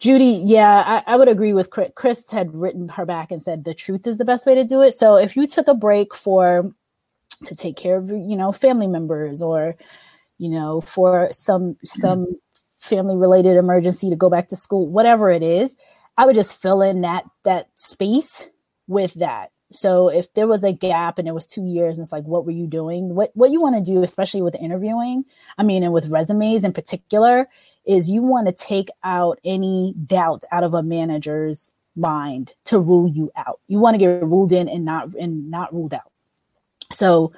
[0.00, 1.90] Judy, yeah, I, I, would agree with Chris.
[1.94, 4.80] Chris had written her back and said the truth is the best way to do
[4.80, 4.94] it.
[4.94, 6.72] So if you took a break for
[7.44, 9.76] to take care of you know family members or
[10.38, 12.26] you know for some some
[12.78, 15.76] family related emergency to go back to school, whatever it is,
[16.16, 18.48] I would just fill in that that space
[18.86, 19.50] with that.
[19.72, 22.44] So if there was a gap and it was two years, and it's like, what
[22.44, 23.14] were you doing?
[23.14, 25.24] What what you want to do, especially with interviewing,
[25.58, 27.48] I mean, and with resumes in particular,
[27.86, 33.08] is you want to take out any doubt out of a manager's mind to rule
[33.08, 33.60] you out.
[33.68, 36.10] You want to get ruled in and not and not ruled out.
[36.92, 37.32] So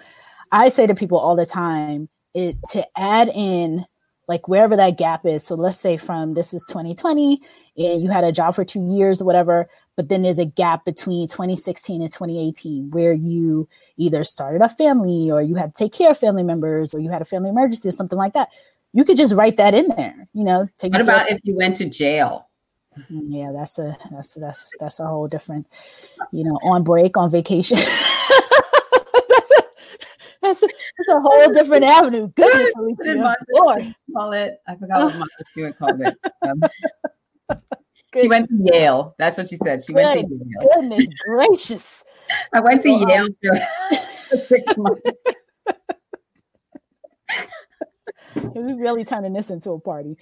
[0.51, 3.87] I say to people all the time, it to add in
[4.29, 5.45] like wherever that gap is.
[5.45, 7.41] So let's say from this is 2020
[7.77, 10.85] and you had a job for two years or whatever, but then there's a gap
[10.85, 15.93] between 2016 and 2018 where you either started a family or you had to take
[15.93, 18.49] care of family members or you had a family emergency or something like that
[18.93, 20.69] you could just write that in there, you know.
[20.83, 22.49] what about if you went to jail?
[23.11, 25.67] Mm, yeah, that's a that's that's that's a whole different,
[26.31, 27.77] you know, on break, on vacation.
[27.79, 29.63] that's, a,
[30.43, 32.29] that's, a, that's a whole different avenue.
[32.37, 32.73] Goodness,
[33.51, 33.95] Lord.
[34.15, 34.59] Call it.
[34.69, 36.17] I forgot what Martha Stewart called it.
[36.43, 37.61] Um,
[38.21, 39.15] she went to Yale.
[39.19, 39.83] That's what she said.
[39.85, 40.69] She Good, went to Yale.
[40.75, 42.05] Goodness gracious.
[42.53, 45.03] I went to Yale for six months.
[48.55, 50.17] we really turning this into a party.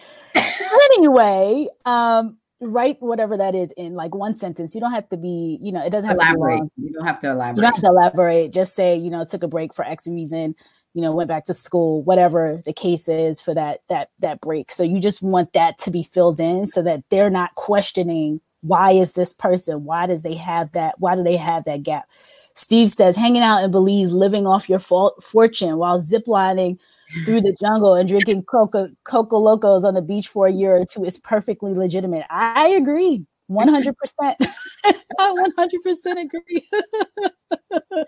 [0.97, 4.75] anyway, um, write whatever that is in like one sentence.
[4.75, 6.59] You don't have to be, you know, it doesn't have elaborate.
[6.59, 6.71] to be long.
[6.77, 7.57] You don't have to elaborate.
[7.57, 8.53] You don't have to elaborate.
[8.53, 10.55] Just say, you know, took a break for X reason,
[10.95, 14.71] you know, went back to school, whatever the case is for that that that break.
[14.71, 18.93] So you just want that to be filled in so that they're not questioning why
[18.93, 19.85] is this person?
[19.85, 21.01] Why does they have that?
[21.01, 22.09] Why do they have that gap?
[22.55, 26.79] Steve says, hanging out in Belize, living off your fortune while ziplining
[27.25, 30.85] through the jungle and drinking Coca Coca Locos on the beach for a year or
[30.85, 32.25] two is perfectly legitimate.
[32.31, 33.25] I agree.
[33.51, 33.95] 100%.
[35.19, 36.69] I 100% agree.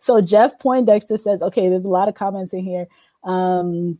[0.00, 2.86] so Jeff Poindexter says, okay, there's a lot of comments in here.
[3.24, 3.98] Um,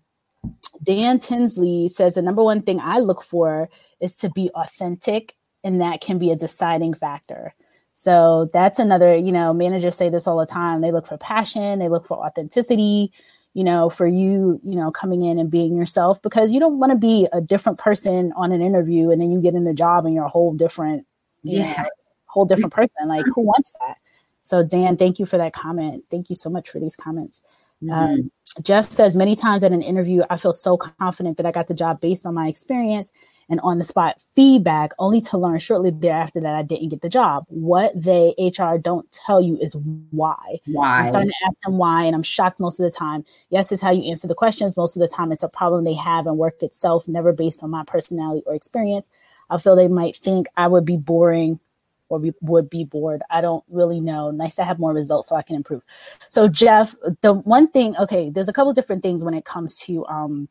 [0.82, 3.68] Dan Tinsley says the number one thing I look for
[4.00, 7.54] is to be authentic, and that can be a deciding factor.
[7.94, 10.80] So that's another, you know, managers say this all the time.
[10.80, 13.12] They look for passion, they look for authenticity,
[13.55, 16.91] you know, for you, you know, coming in and being yourself because you don't want
[16.93, 20.07] to be a different person on an interview and then you get in the job
[20.07, 21.07] and you're a whole different,
[21.43, 21.88] yeah, know,
[22.27, 23.09] whole different person.
[23.09, 23.97] Like, who wants that?
[24.41, 26.05] So, Dan, thank you for that comment.
[26.11, 27.43] Thank you so much for these comments.
[27.83, 27.93] Mm-hmm.
[27.93, 31.69] Um, Jeff says many times at an interview, I feel so confident that I got
[31.69, 33.12] the job based on my experience
[33.48, 37.09] and on the spot feedback, only to learn shortly thereafter that I didn't get the
[37.09, 37.44] job.
[37.48, 39.76] What they HR don't tell you is
[40.11, 40.61] why.
[40.66, 41.00] Why?
[41.00, 43.24] I'm starting to ask them why, and I'm shocked most of the time.
[43.50, 44.76] Yes, it's how you answer the questions.
[44.76, 47.70] Most of the time, it's a problem they have and work itself, never based on
[47.70, 49.07] my personality or experience.
[49.50, 51.61] I feel they might think I would be boring
[52.09, 53.22] or be, would be bored.
[53.31, 54.31] I don't really know.
[54.31, 55.83] Nice to have more results so I can improve.
[56.28, 60.07] So, Jeff, the one thing, okay, there's a couple different things when it comes to
[60.07, 60.48] um,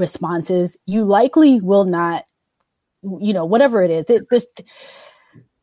[0.00, 2.24] responses, you likely will not,
[3.02, 4.04] you know, whatever it is.
[4.08, 4.46] It, this,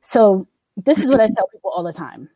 [0.02, 2.30] so this is what I tell people all the time.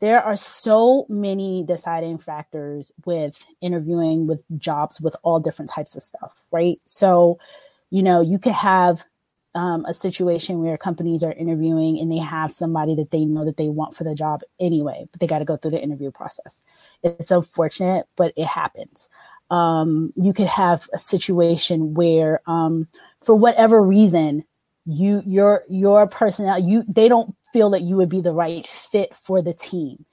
[0.00, 6.02] There are so many deciding factors with interviewing, with jobs, with all different types of
[6.02, 6.80] stuff, right?
[6.86, 7.38] So,
[7.90, 9.04] you know, you could have
[9.54, 13.56] um, a situation where companies are interviewing and they have somebody that they know that
[13.56, 16.62] they want for the job anyway, but they got to go through the interview process.
[17.02, 19.08] It's unfortunate, but it happens
[19.50, 22.88] um, you could have a situation where um,
[23.20, 24.44] for whatever reason
[24.86, 29.14] you your your personality you they don't feel that you would be the right fit
[29.14, 30.04] for the team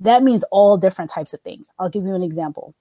[0.00, 2.74] that means all different types of things i'll give you an example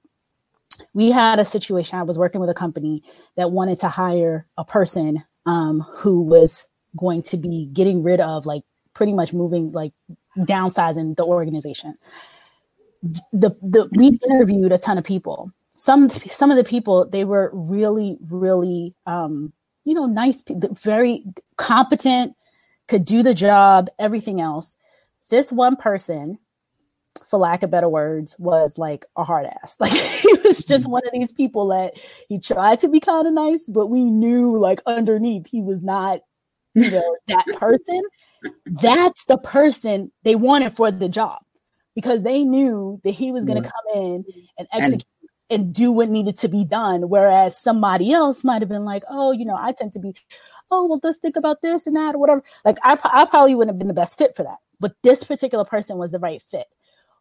[0.93, 3.03] we had a situation i was working with a company
[3.35, 6.65] that wanted to hire a person um, who was
[6.97, 8.63] going to be getting rid of like
[8.93, 9.93] pretty much moving like
[10.37, 11.95] downsizing the organization.
[13.31, 15.51] The the we interviewed a ton of people.
[15.77, 19.53] Some some of the people they were really really um,
[19.83, 21.23] you know nice, very
[21.57, 22.33] competent,
[22.87, 24.75] could do the job, everything else.
[25.29, 26.39] This one person
[27.25, 29.77] for lack of better words, was like a hard ass.
[29.85, 30.91] Like he was just mm-hmm.
[30.91, 31.93] one of these people that
[32.29, 36.21] he tried to be kind of nice, but we knew like underneath he was not,
[36.73, 38.01] you know, that person.
[38.65, 41.39] That's the person they wanted for the job
[41.95, 44.23] because they knew that he was going to come in
[44.59, 45.05] and execute
[45.49, 47.09] and, do what needed to be done.
[47.09, 50.13] Whereas somebody else might have been like, oh, you know, I tend to be,
[50.71, 52.43] oh, well, let's think about this and that or whatever.
[52.63, 54.57] Like I, I probably wouldn't have been the best fit for that.
[54.79, 56.67] But this particular person was the right fit.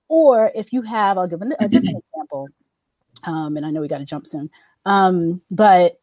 [0.09, 2.49] Or if you have, I'll give a, a different example.
[3.25, 4.51] Um, and I know we got to jump soon.
[4.85, 6.01] Um, but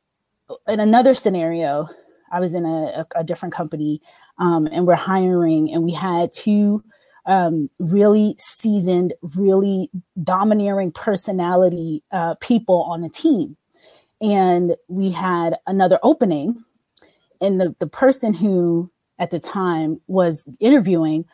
[0.67, 1.89] in another scenario,
[2.31, 4.01] I was in a, a, a different company
[4.37, 6.83] um, and we're hiring, and we had two
[7.25, 9.89] um, really seasoned, really
[10.23, 13.57] domineering personality uh, people on the team.
[14.21, 16.63] And we had another opening,
[17.39, 21.25] and the, the person who at the time was interviewing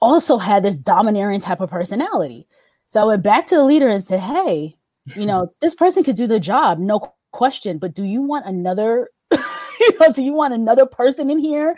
[0.00, 2.46] also had this domineering type of personality.
[2.88, 4.76] So I went back to the leader and said, Hey,
[5.16, 9.10] you know, this person could do the job, no question, but do you want another,
[9.32, 11.76] you know, do you want another person in here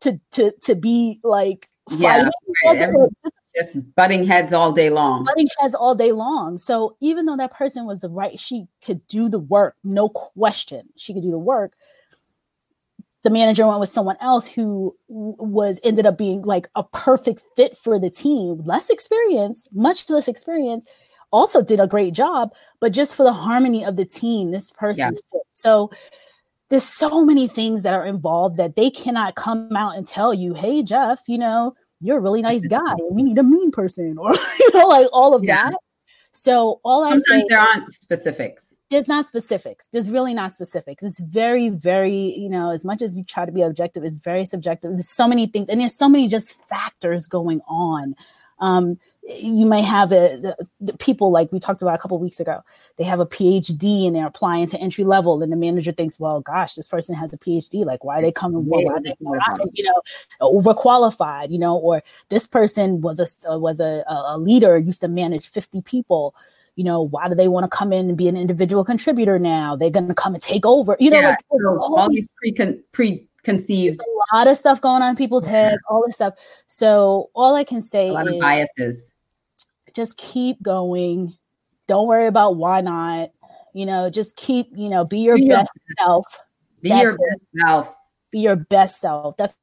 [0.00, 2.28] to to to be like yeah,
[3.54, 5.24] just butting heads all day long.
[5.24, 6.58] Butting heads all day long.
[6.58, 10.88] So even though that person was the right, she could do the work, no question.
[10.96, 11.74] She could do the work
[13.26, 17.76] the manager went with someone else who was ended up being like a perfect fit
[17.76, 20.84] for the team less experience much less experience
[21.32, 24.98] also did a great job but just for the harmony of the team this person's
[24.98, 25.10] yeah.
[25.32, 25.90] fit so
[26.68, 30.54] there's so many things that are involved that they cannot come out and tell you
[30.54, 34.34] hey jeff you know you're a really nice guy we need a mean person or
[34.60, 35.70] you know like all of yeah.
[35.70, 35.78] that
[36.32, 39.88] so all i say there aren't specifics there's not specifics.
[39.92, 41.02] There's really not specifics.
[41.02, 44.46] It's very, very, you know, as much as you try to be objective, it's very
[44.46, 44.92] subjective.
[44.92, 48.14] There's so many things, and there's so many just factors going on.
[48.60, 48.98] Um,
[49.28, 52.62] you may have a, the, the people like we talked about a couple weeks ago.
[52.96, 56.40] They have a PhD and they're applying to entry level, and the manager thinks, "Well,
[56.40, 57.84] gosh, this person has a PhD.
[57.84, 58.64] Like, why are they coming?
[58.64, 59.14] Why are they,
[59.72, 60.02] you know,
[60.40, 61.50] overqualified?
[61.50, 65.82] You know, or this person was a was a, a leader, used to manage 50
[65.82, 66.34] people."
[66.78, 69.74] you know, why do they want to come in and be an individual contributor now?
[69.74, 70.94] They're going to come and take over.
[71.00, 72.30] You know, yeah, like, so all these
[72.92, 74.00] pre preconceived.
[74.00, 76.34] A lot of stuff going on in people's heads, all this stuff.
[76.68, 79.14] So all I can say a lot is biases.
[79.96, 81.34] Just keep going.
[81.88, 83.30] Don't worry about why not.
[83.72, 86.40] You know, just keep, you know, be your be best your, self.
[86.82, 87.60] Be That's your best it.
[87.60, 87.96] self.
[88.30, 89.36] Be your best self.
[89.38, 89.54] That's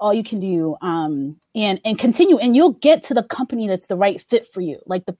[0.00, 3.86] all you can do um and and continue and you'll get to the company that's
[3.86, 5.16] the right fit for you like the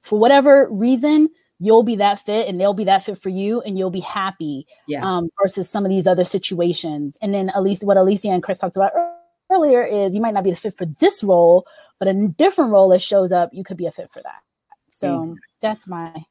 [0.00, 3.76] for whatever reason you'll be that fit and they'll be that fit for you and
[3.76, 5.04] you'll be happy yeah.
[5.04, 8.58] um versus some of these other situations and then at least what alicia and chris
[8.58, 8.92] talked about
[9.52, 11.66] earlier is you might not be the fit for this role
[11.98, 14.40] but a different role that shows up you could be a fit for that
[14.90, 15.40] so exactly.
[15.60, 16.24] that's my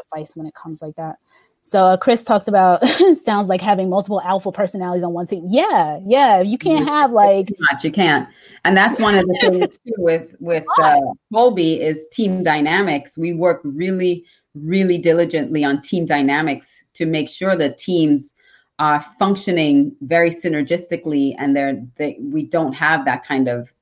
[0.00, 1.16] advice when it comes like that
[1.62, 2.84] so uh, Chris talks about
[3.18, 5.46] sounds like having multiple alpha personalities on one team.
[5.48, 7.84] Yeah, yeah, you can't have like much.
[7.84, 8.28] You can't,
[8.64, 11.00] and that's one of the things too with with uh,
[11.32, 13.18] Kolbe is team dynamics.
[13.18, 18.34] We work really, really diligently on team dynamics to make sure that teams
[18.80, 23.72] are functioning very synergistically, and they're they, we don't have that kind of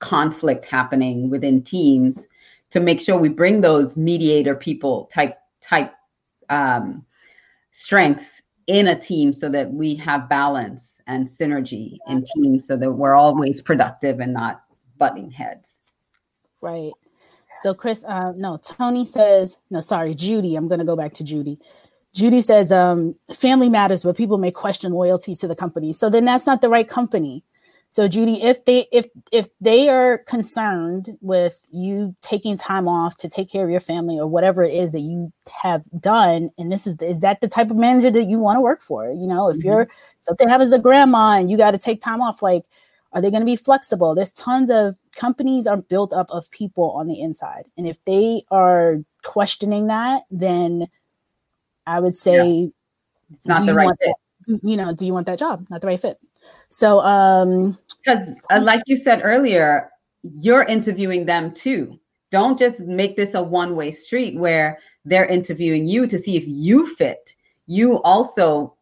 [0.00, 2.26] conflict happening within teams.
[2.72, 5.92] To make sure we bring those mediator people type type
[6.50, 7.06] um,
[7.70, 12.92] strengths in a team so that we have balance and synergy in teams so that
[12.92, 14.62] we're always productive and not
[14.98, 15.80] butting heads.
[16.60, 16.92] Right.
[17.62, 20.54] So Chris, uh, no, Tony says, no, sorry, Judy.
[20.54, 21.58] I'm going to go back to Judy.
[22.12, 25.92] Judy says, um, family matters, but people may question loyalty to the company.
[25.92, 27.44] So then that's not the right company.
[27.92, 33.28] So Judy, if they if if they are concerned with you taking time off to
[33.28, 35.32] take care of your family or whatever it is that you
[35.62, 38.60] have done, and this is is that the type of manager that you want to
[38.60, 39.10] work for?
[39.10, 39.66] You know, if mm-hmm.
[39.66, 39.88] you're
[40.20, 42.64] something happens to grandma and you got to take time off, like
[43.12, 44.14] are they going to be flexible?
[44.14, 48.44] There's tons of companies are built up of people on the inside, and if they
[48.52, 50.86] are questioning that, then
[51.90, 52.66] I would say yeah.
[53.34, 54.14] it's not the right fit.
[54.46, 55.66] That, you know, do you want that job?
[55.70, 56.18] Not the right fit.
[56.68, 59.90] So, um, because uh, like you said earlier,
[60.22, 61.98] you're interviewing them too.
[62.30, 66.44] Don't just make this a one way street where they're interviewing you to see if
[66.46, 67.34] you fit.
[67.66, 68.74] You also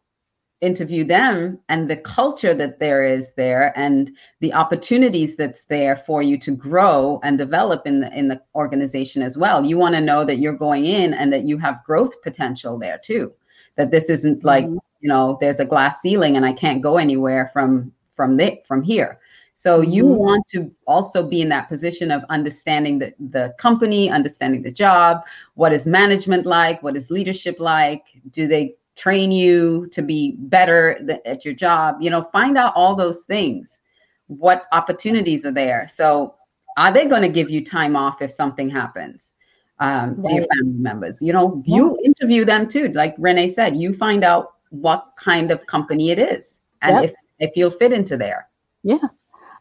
[0.61, 6.21] interview them and the culture that there is there and the opportunities that's there for
[6.21, 10.01] you to grow and develop in the in the organization as well you want to
[10.01, 13.31] know that you're going in and that you have growth potential there too
[13.77, 14.77] that this isn't like mm-hmm.
[14.99, 18.81] you know there's a glass ceiling and i can't go anywhere from from the, from
[18.81, 19.17] here
[19.53, 20.15] so you mm-hmm.
[20.15, 25.21] want to also be in that position of understanding the, the company understanding the job
[25.53, 30.99] what is management like what is leadership like do they train you to be better
[31.07, 33.79] th- at your job you know find out all those things
[34.27, 36.35] what opportunities are there so
[36.75, 39.35] are they going to give you time off if something happens
[39.79, 40.23] um, right.
[40.25, 41.77] to your family members you know yeah.
[41.77, 46.19] you interview them too like renee said you find out what kind of company it
[46.19, 47.05] is and yep.
[47.05, 48.49] if if you'll fit into there
[48.83, 49.07] yeah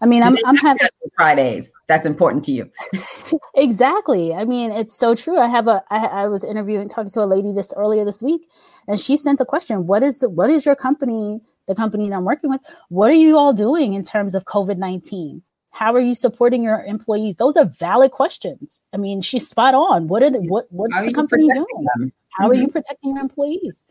[0.01, 1.73] I mean, I'm, I'm having Fridays.
[1.89, 2.71] That's important to you.
[3.55, 4.33] exactly.
[4.33, 5.39] I mean, it's so true.
[5.39, 5.83] I have a.
[5.91, 8.49] I, I was interviewing, talking to a lady this earlier this week,
[8.89, 12.25] and she sent the question what is what is your company the company that i'm
[12.25, 16.63] working with what are you all doing in terms of covid-19 how are you supporting
[16.63, 20.67] your employees those are valid questions i mean she's spot on what are the what
[20.71, 22.13] what's the company doing them?
[22.33, 22.51] how mm-hmm.
[22.51, 22.73] are you mm-hmm.
[22.73, 23.85] protecting your employees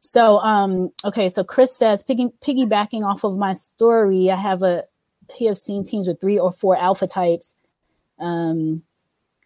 [0.00, 4.84] so um okay so chris says piggy, piggybacking off of my story i have a
[5.46, 7.54] have seen teams with three or four alpha types
[8.18, 8.82] um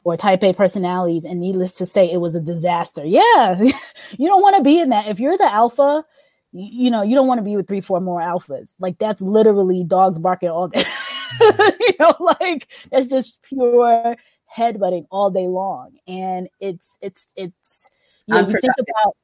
[0.04, 1.24] or type A personalities.
[1.24, 3.04] And needless to say, it was a disaster.
[3.04, 3.60] Yeah,
[4.18, 5.08] you don't want to be in that.
[5.08, 6.04] If you're the alpha,
[6.52, 8.74] you, you know, you don't want to be with three, four more alphas.
[8.78, 10.84] Like that's literally dogs barking all day.
[11.40, 14.16] you know, like that's just pure
[14.54, 15.98] headbutting all day long.
[16.06, 17.90] And it's, it's, it's,
[18.26, 19.16] you know, you think about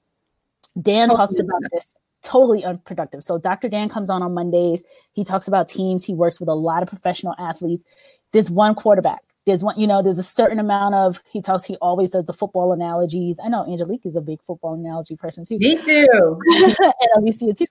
[0.80, 1.94] Dan talks about this
[2.26, 3.22] totally unproductive.
[3.22, 3.68] So Dr.
[3.68, 4.82] Dan comes on on Mondays.
[5.12, 6.04] He talks about teams.
[6.04, 7.84] He works with a lot of professional athletes.
[8.32, 11.76] There's one quarterback there's one, you know, there's a certain amount of he talks, he
[11.76, 13.38] always does the football analogies.
[13.42, 15.56] I know Angelique is a big football analogy person too.
[15.58, 16.40] Me too.
[16.78, 17.66] and Alicia too.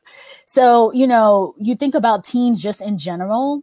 [0.45, 3.62] So, you know, you think about teams just in general,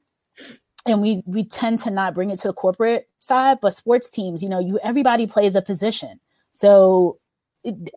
[0.84, 4.43] and we we tend to not bring it to the corporate side, but sports teams,
[4.43, 6.20] you know, you everybody plays a position.
[6.53, 7.18] So
[7.64, 7.90] it,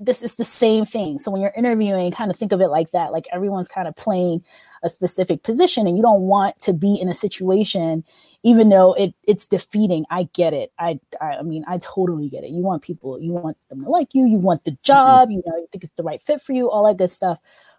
[0.00, 1.18] this is the same thing.
[1.18, 3.12] So when you're interviewing, kind of think of it like that.
[3.12, 4.44] Like everyone's kind of playing
[4.82, 8.04] a specific position, and you don't want to be in a situation,
[8.42, 10.04] even though it it's defeating.
[10.10, 10.72] I get it.
[10.78, 12.50] I I mean, I totally get it.
[12.50, 14.26] You want people, you want them to like you.
[14.26, 15.28] You want the job.
[15.28, 15.36] Mm-hmm.
[15.36, 16.70] You know, you think it's the right fit for you.
[16.70, 17.38] All that good stuff.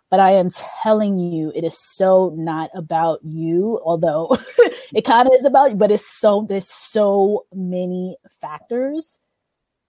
[0.10, 0.52] But I am
[0.84, 3.82] telling you, it is so not about you.
[3.84, 4.38] Although
[4.94, 9.20] it kind of is about you, but it's so there's so many factors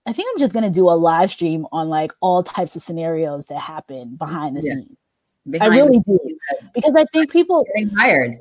[0.05, 3.47] I think I'm just gonna do a live stream on like all types of scenarios
[3.47, 4.73] that happen behind the yeah.
[4.73, 4.97] scenes.
[5.49, 6.19] Behind I really do
[6.73, 8.39] because I think people getting hired.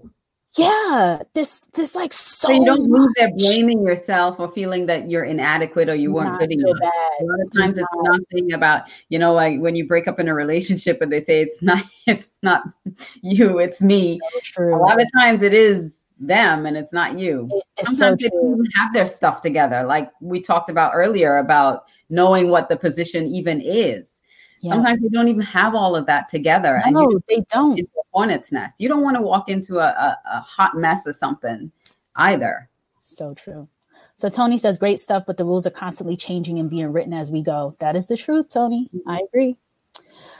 [0.56, 5.10] Yeah, this this like so, so you don't move there blaming yourself or feeling that
[5.10, 6.78] you're inadequate or you weren't not good enough.
[6.80, 6.92] Bad.
[7.20, 10.28] A lot of times it's nothing about you know like when you break up in
[10.28, 12.62] a relationship and they say it's not it's not
[13.22, 14.20] you it's me.
[14.44, 17.48] So a lot of times it is them and it's not you.
[17.76, 19.84] It's Sometimes so they don't have their stuff together.
[19.84, 24.20] Like we talked about earlier about knowing what the position even is.
[24.60, 24.72] Yeah.
[24.72, 26.82] Sometimes they don't even have all of that together.
[26.88, 27.80] No, and they don't.
[28.12, 28.76] Hornet's nest.
[28.78, 31.70] You don't want to walk into a, a, a hot mess or something
[32.16, 32.68] either.
[33.00, 33.68] So true.
[34.16, 37.32] So Tony says great stuff, but the rules are constantly changing and being written as
[37.32, 37.76] we go.
[37.80, 38.88] That is the truth, Tony.
[38.94, 39.10] Mm-hmm.
[39.10, 39.56] I agree.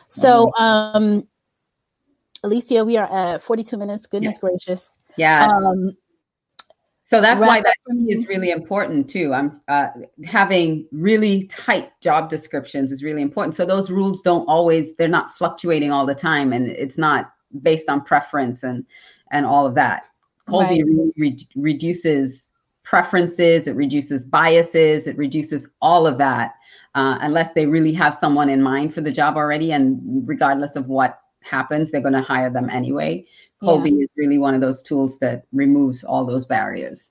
[0.08, 0.62] So mm-hmm.
[0.62, 1.28] um
[2.44, 4.06] Alicia, we are at 42 minutes.
[4.06, 4.96] Goodness gracious.
[5.16, 5.46] Yeah.
[5.46, 5.96] Um,
[7.06, 9.34] so that's why that for me is really important too.
[9.34, 9.88] I'm uh,
[10.24, 13.54] having really tight job descriptions is really important.
[13.54, 17.90] So those rules don't always they're not fluctuating all the time, and it's not based
[17.90, 18.86] on preference and
[19.32, 20.04] and all of that.
[20.48, 20.84] Kolbe right.
[20.84, 22.50] really re- reduces
[22.84, 26.54] preferences, it reduces biases, it reduces all of that.
[26.94, 30.86] Uh, unless they really have someone in mind for the job already, and regardless of
[30.86, 33.26] what happens, they're going to hire them anyway.
[33.64, 34.04] Kolbe yeah.
[34.04, 37.10] is really one of those tools that removes all those barriers.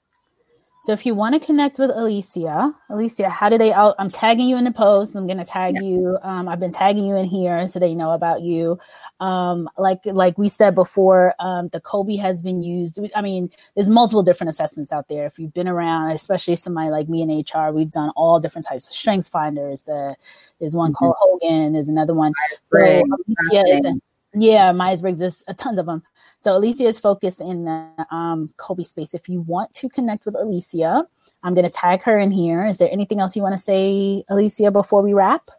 [0.84, 3.96] So if you want to connect with Alicia, Alicia, how do they out?
[4.00, 5.16] I'm tagging you in the post.
[5.16, 5.82] I'm gonna tag yeah.
[5.82, 6.18] you.
[6.22, 8.78] Um, I've been tagging you in here so they know about you.
[9.22, 13.00] Um, like like we said before, um, the Kolbe has been used.
[13.16, 15.26] I mean, there's multiple different assessments out there.
[15.26, 18.86] If you've been around, especially somebody like me in HR, we've done all different types
[18.86, 19.84] of strengths finders.
[19.84, 20.18] The
[20.60, 20.96] there's one mm-hmm.
[20.96, 21.72] called Hogan.
[21.72, 22.34] There's another one.
[22.70, 24.02] So Alicia
[24.34, 25.20] yeah, Myers Briggs.
[25.20, 26.04] There's a tons of them.
[26.44, 29.14] So Alicia is focused in the um, Kolbe space.
[29.14, 31.08] If you want to connect with Alicia,
[31.42, 32.66] I'm going to tag her in here.
[32.66, 35.50] Is there anything else you want to say, Alicia, before we wrap?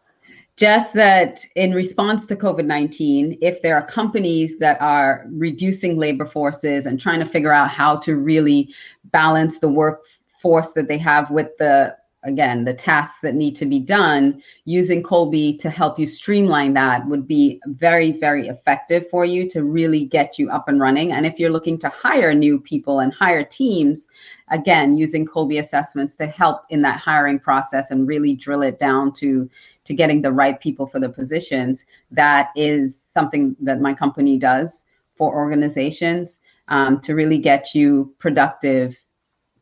[0.56, 6.26] Just that in response to COVID 19, if there are companies that are reducing labor
[6.26, 8.68] forces and trying to figure out how to really
[9.04, 13.78] balance the workforce that they have with the again the tasks that need to be
[13.78, 19.48] done using Kolbe to help you streamline that would be very very effective for you
[19.50, 21.12] to really get you up and running.
[21.12, 24.08] And if you're looking to hire new people and hire teams
[24.48, 29.12] again using Kolbe assessments to help in that hiring process and really drill it down
[29.14, 29.48] to
[29.84, 34.84] to getting the right people for the positions that is something that my company does
[35.16, 39.00] for organizations um, to really get you productive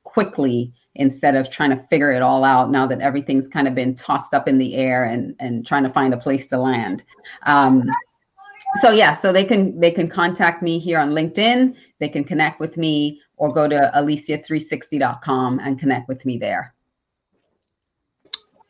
[0.05, 3.95] quickly instead of trying to figure it all out now that everything's kind of been
[3.95, 7.05] tossed up in the air and and trying to find a place to land.
[7.45, 7.84] Um,
[8.80, 11.74] so yeah so they can they can contact me here on linkedin.
[11.99, 16.74] They can connect with me or go to alicia360.com and connect with me there.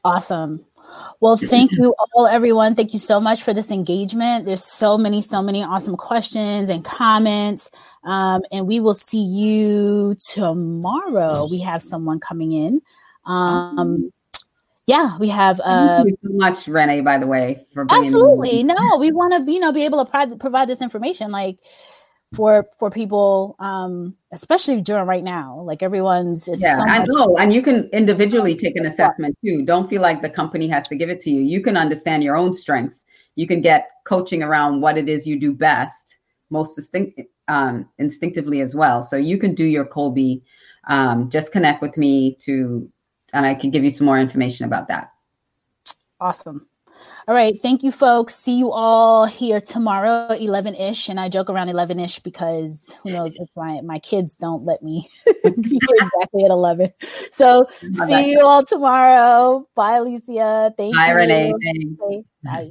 [0.04, 0.64] Awesome
[1.20, 2.74] well, thank you all, everyone.
[2.74, 4.47] Thank you so much for this engagement.
[4.47, 7.70] There's so many, so many awesome questions and comments.
[8.05, 11.49] Um, and we will see you tomorrow.
[11.51, 12.82] We have someone coming in.
[13.24, 14.12] Um,
[14.86, 15.61] yeah, we have.
[15.61, 17.03] Uh, Thank you so much, Renee.
[17.03, 18.97] By the way, for absolutely no.
[18.99, 21.30] We want to, you know, be able to provide, provide this information.
[21.30, 21.59] Like,
[22.33, 27.53] for for people um especially during right now like everyone's yeah so i know and
[27.53, 29.64] you can individually take an assessment too.
[29.64, 31.43] Don't feel like the company has to give it to you.
[31.43, 33.05] You can understand your own strengths.
[33.35, 36.18] You can get coaching around what it is you do best
[36.51, 39.03] most distinct um, instinctively as well.
[39.03, 40.43] So you can do your Kolbe
[40.89, 42.91] um, just connect with me to
[43.33, 45.12] and i can give you some more information about that.
[46.20, 46.66] Awesome
[47.28, 47.60] all right.
[47.60, 48.34] Thank you, folks.
[48.34, 51.08] See you all here tomorrow, 11 ish.
[51.08, 54.82] And I joke around 11 ish because who knows if my, my kids don't let
[54.82, 55.08] me
[55.44, 56.90] be exactly at 11.
[57.30, 57.66] So
[58.06, 59.68] see you all tomorrow.
[59.74, 60.74] Bye, Alicia.
[60.76, 61.16] Thank Bye, you.
[61.16, 61.54] Renee.
[62.00, 62.28] Thanks.
[62.42, 62.70] Bye.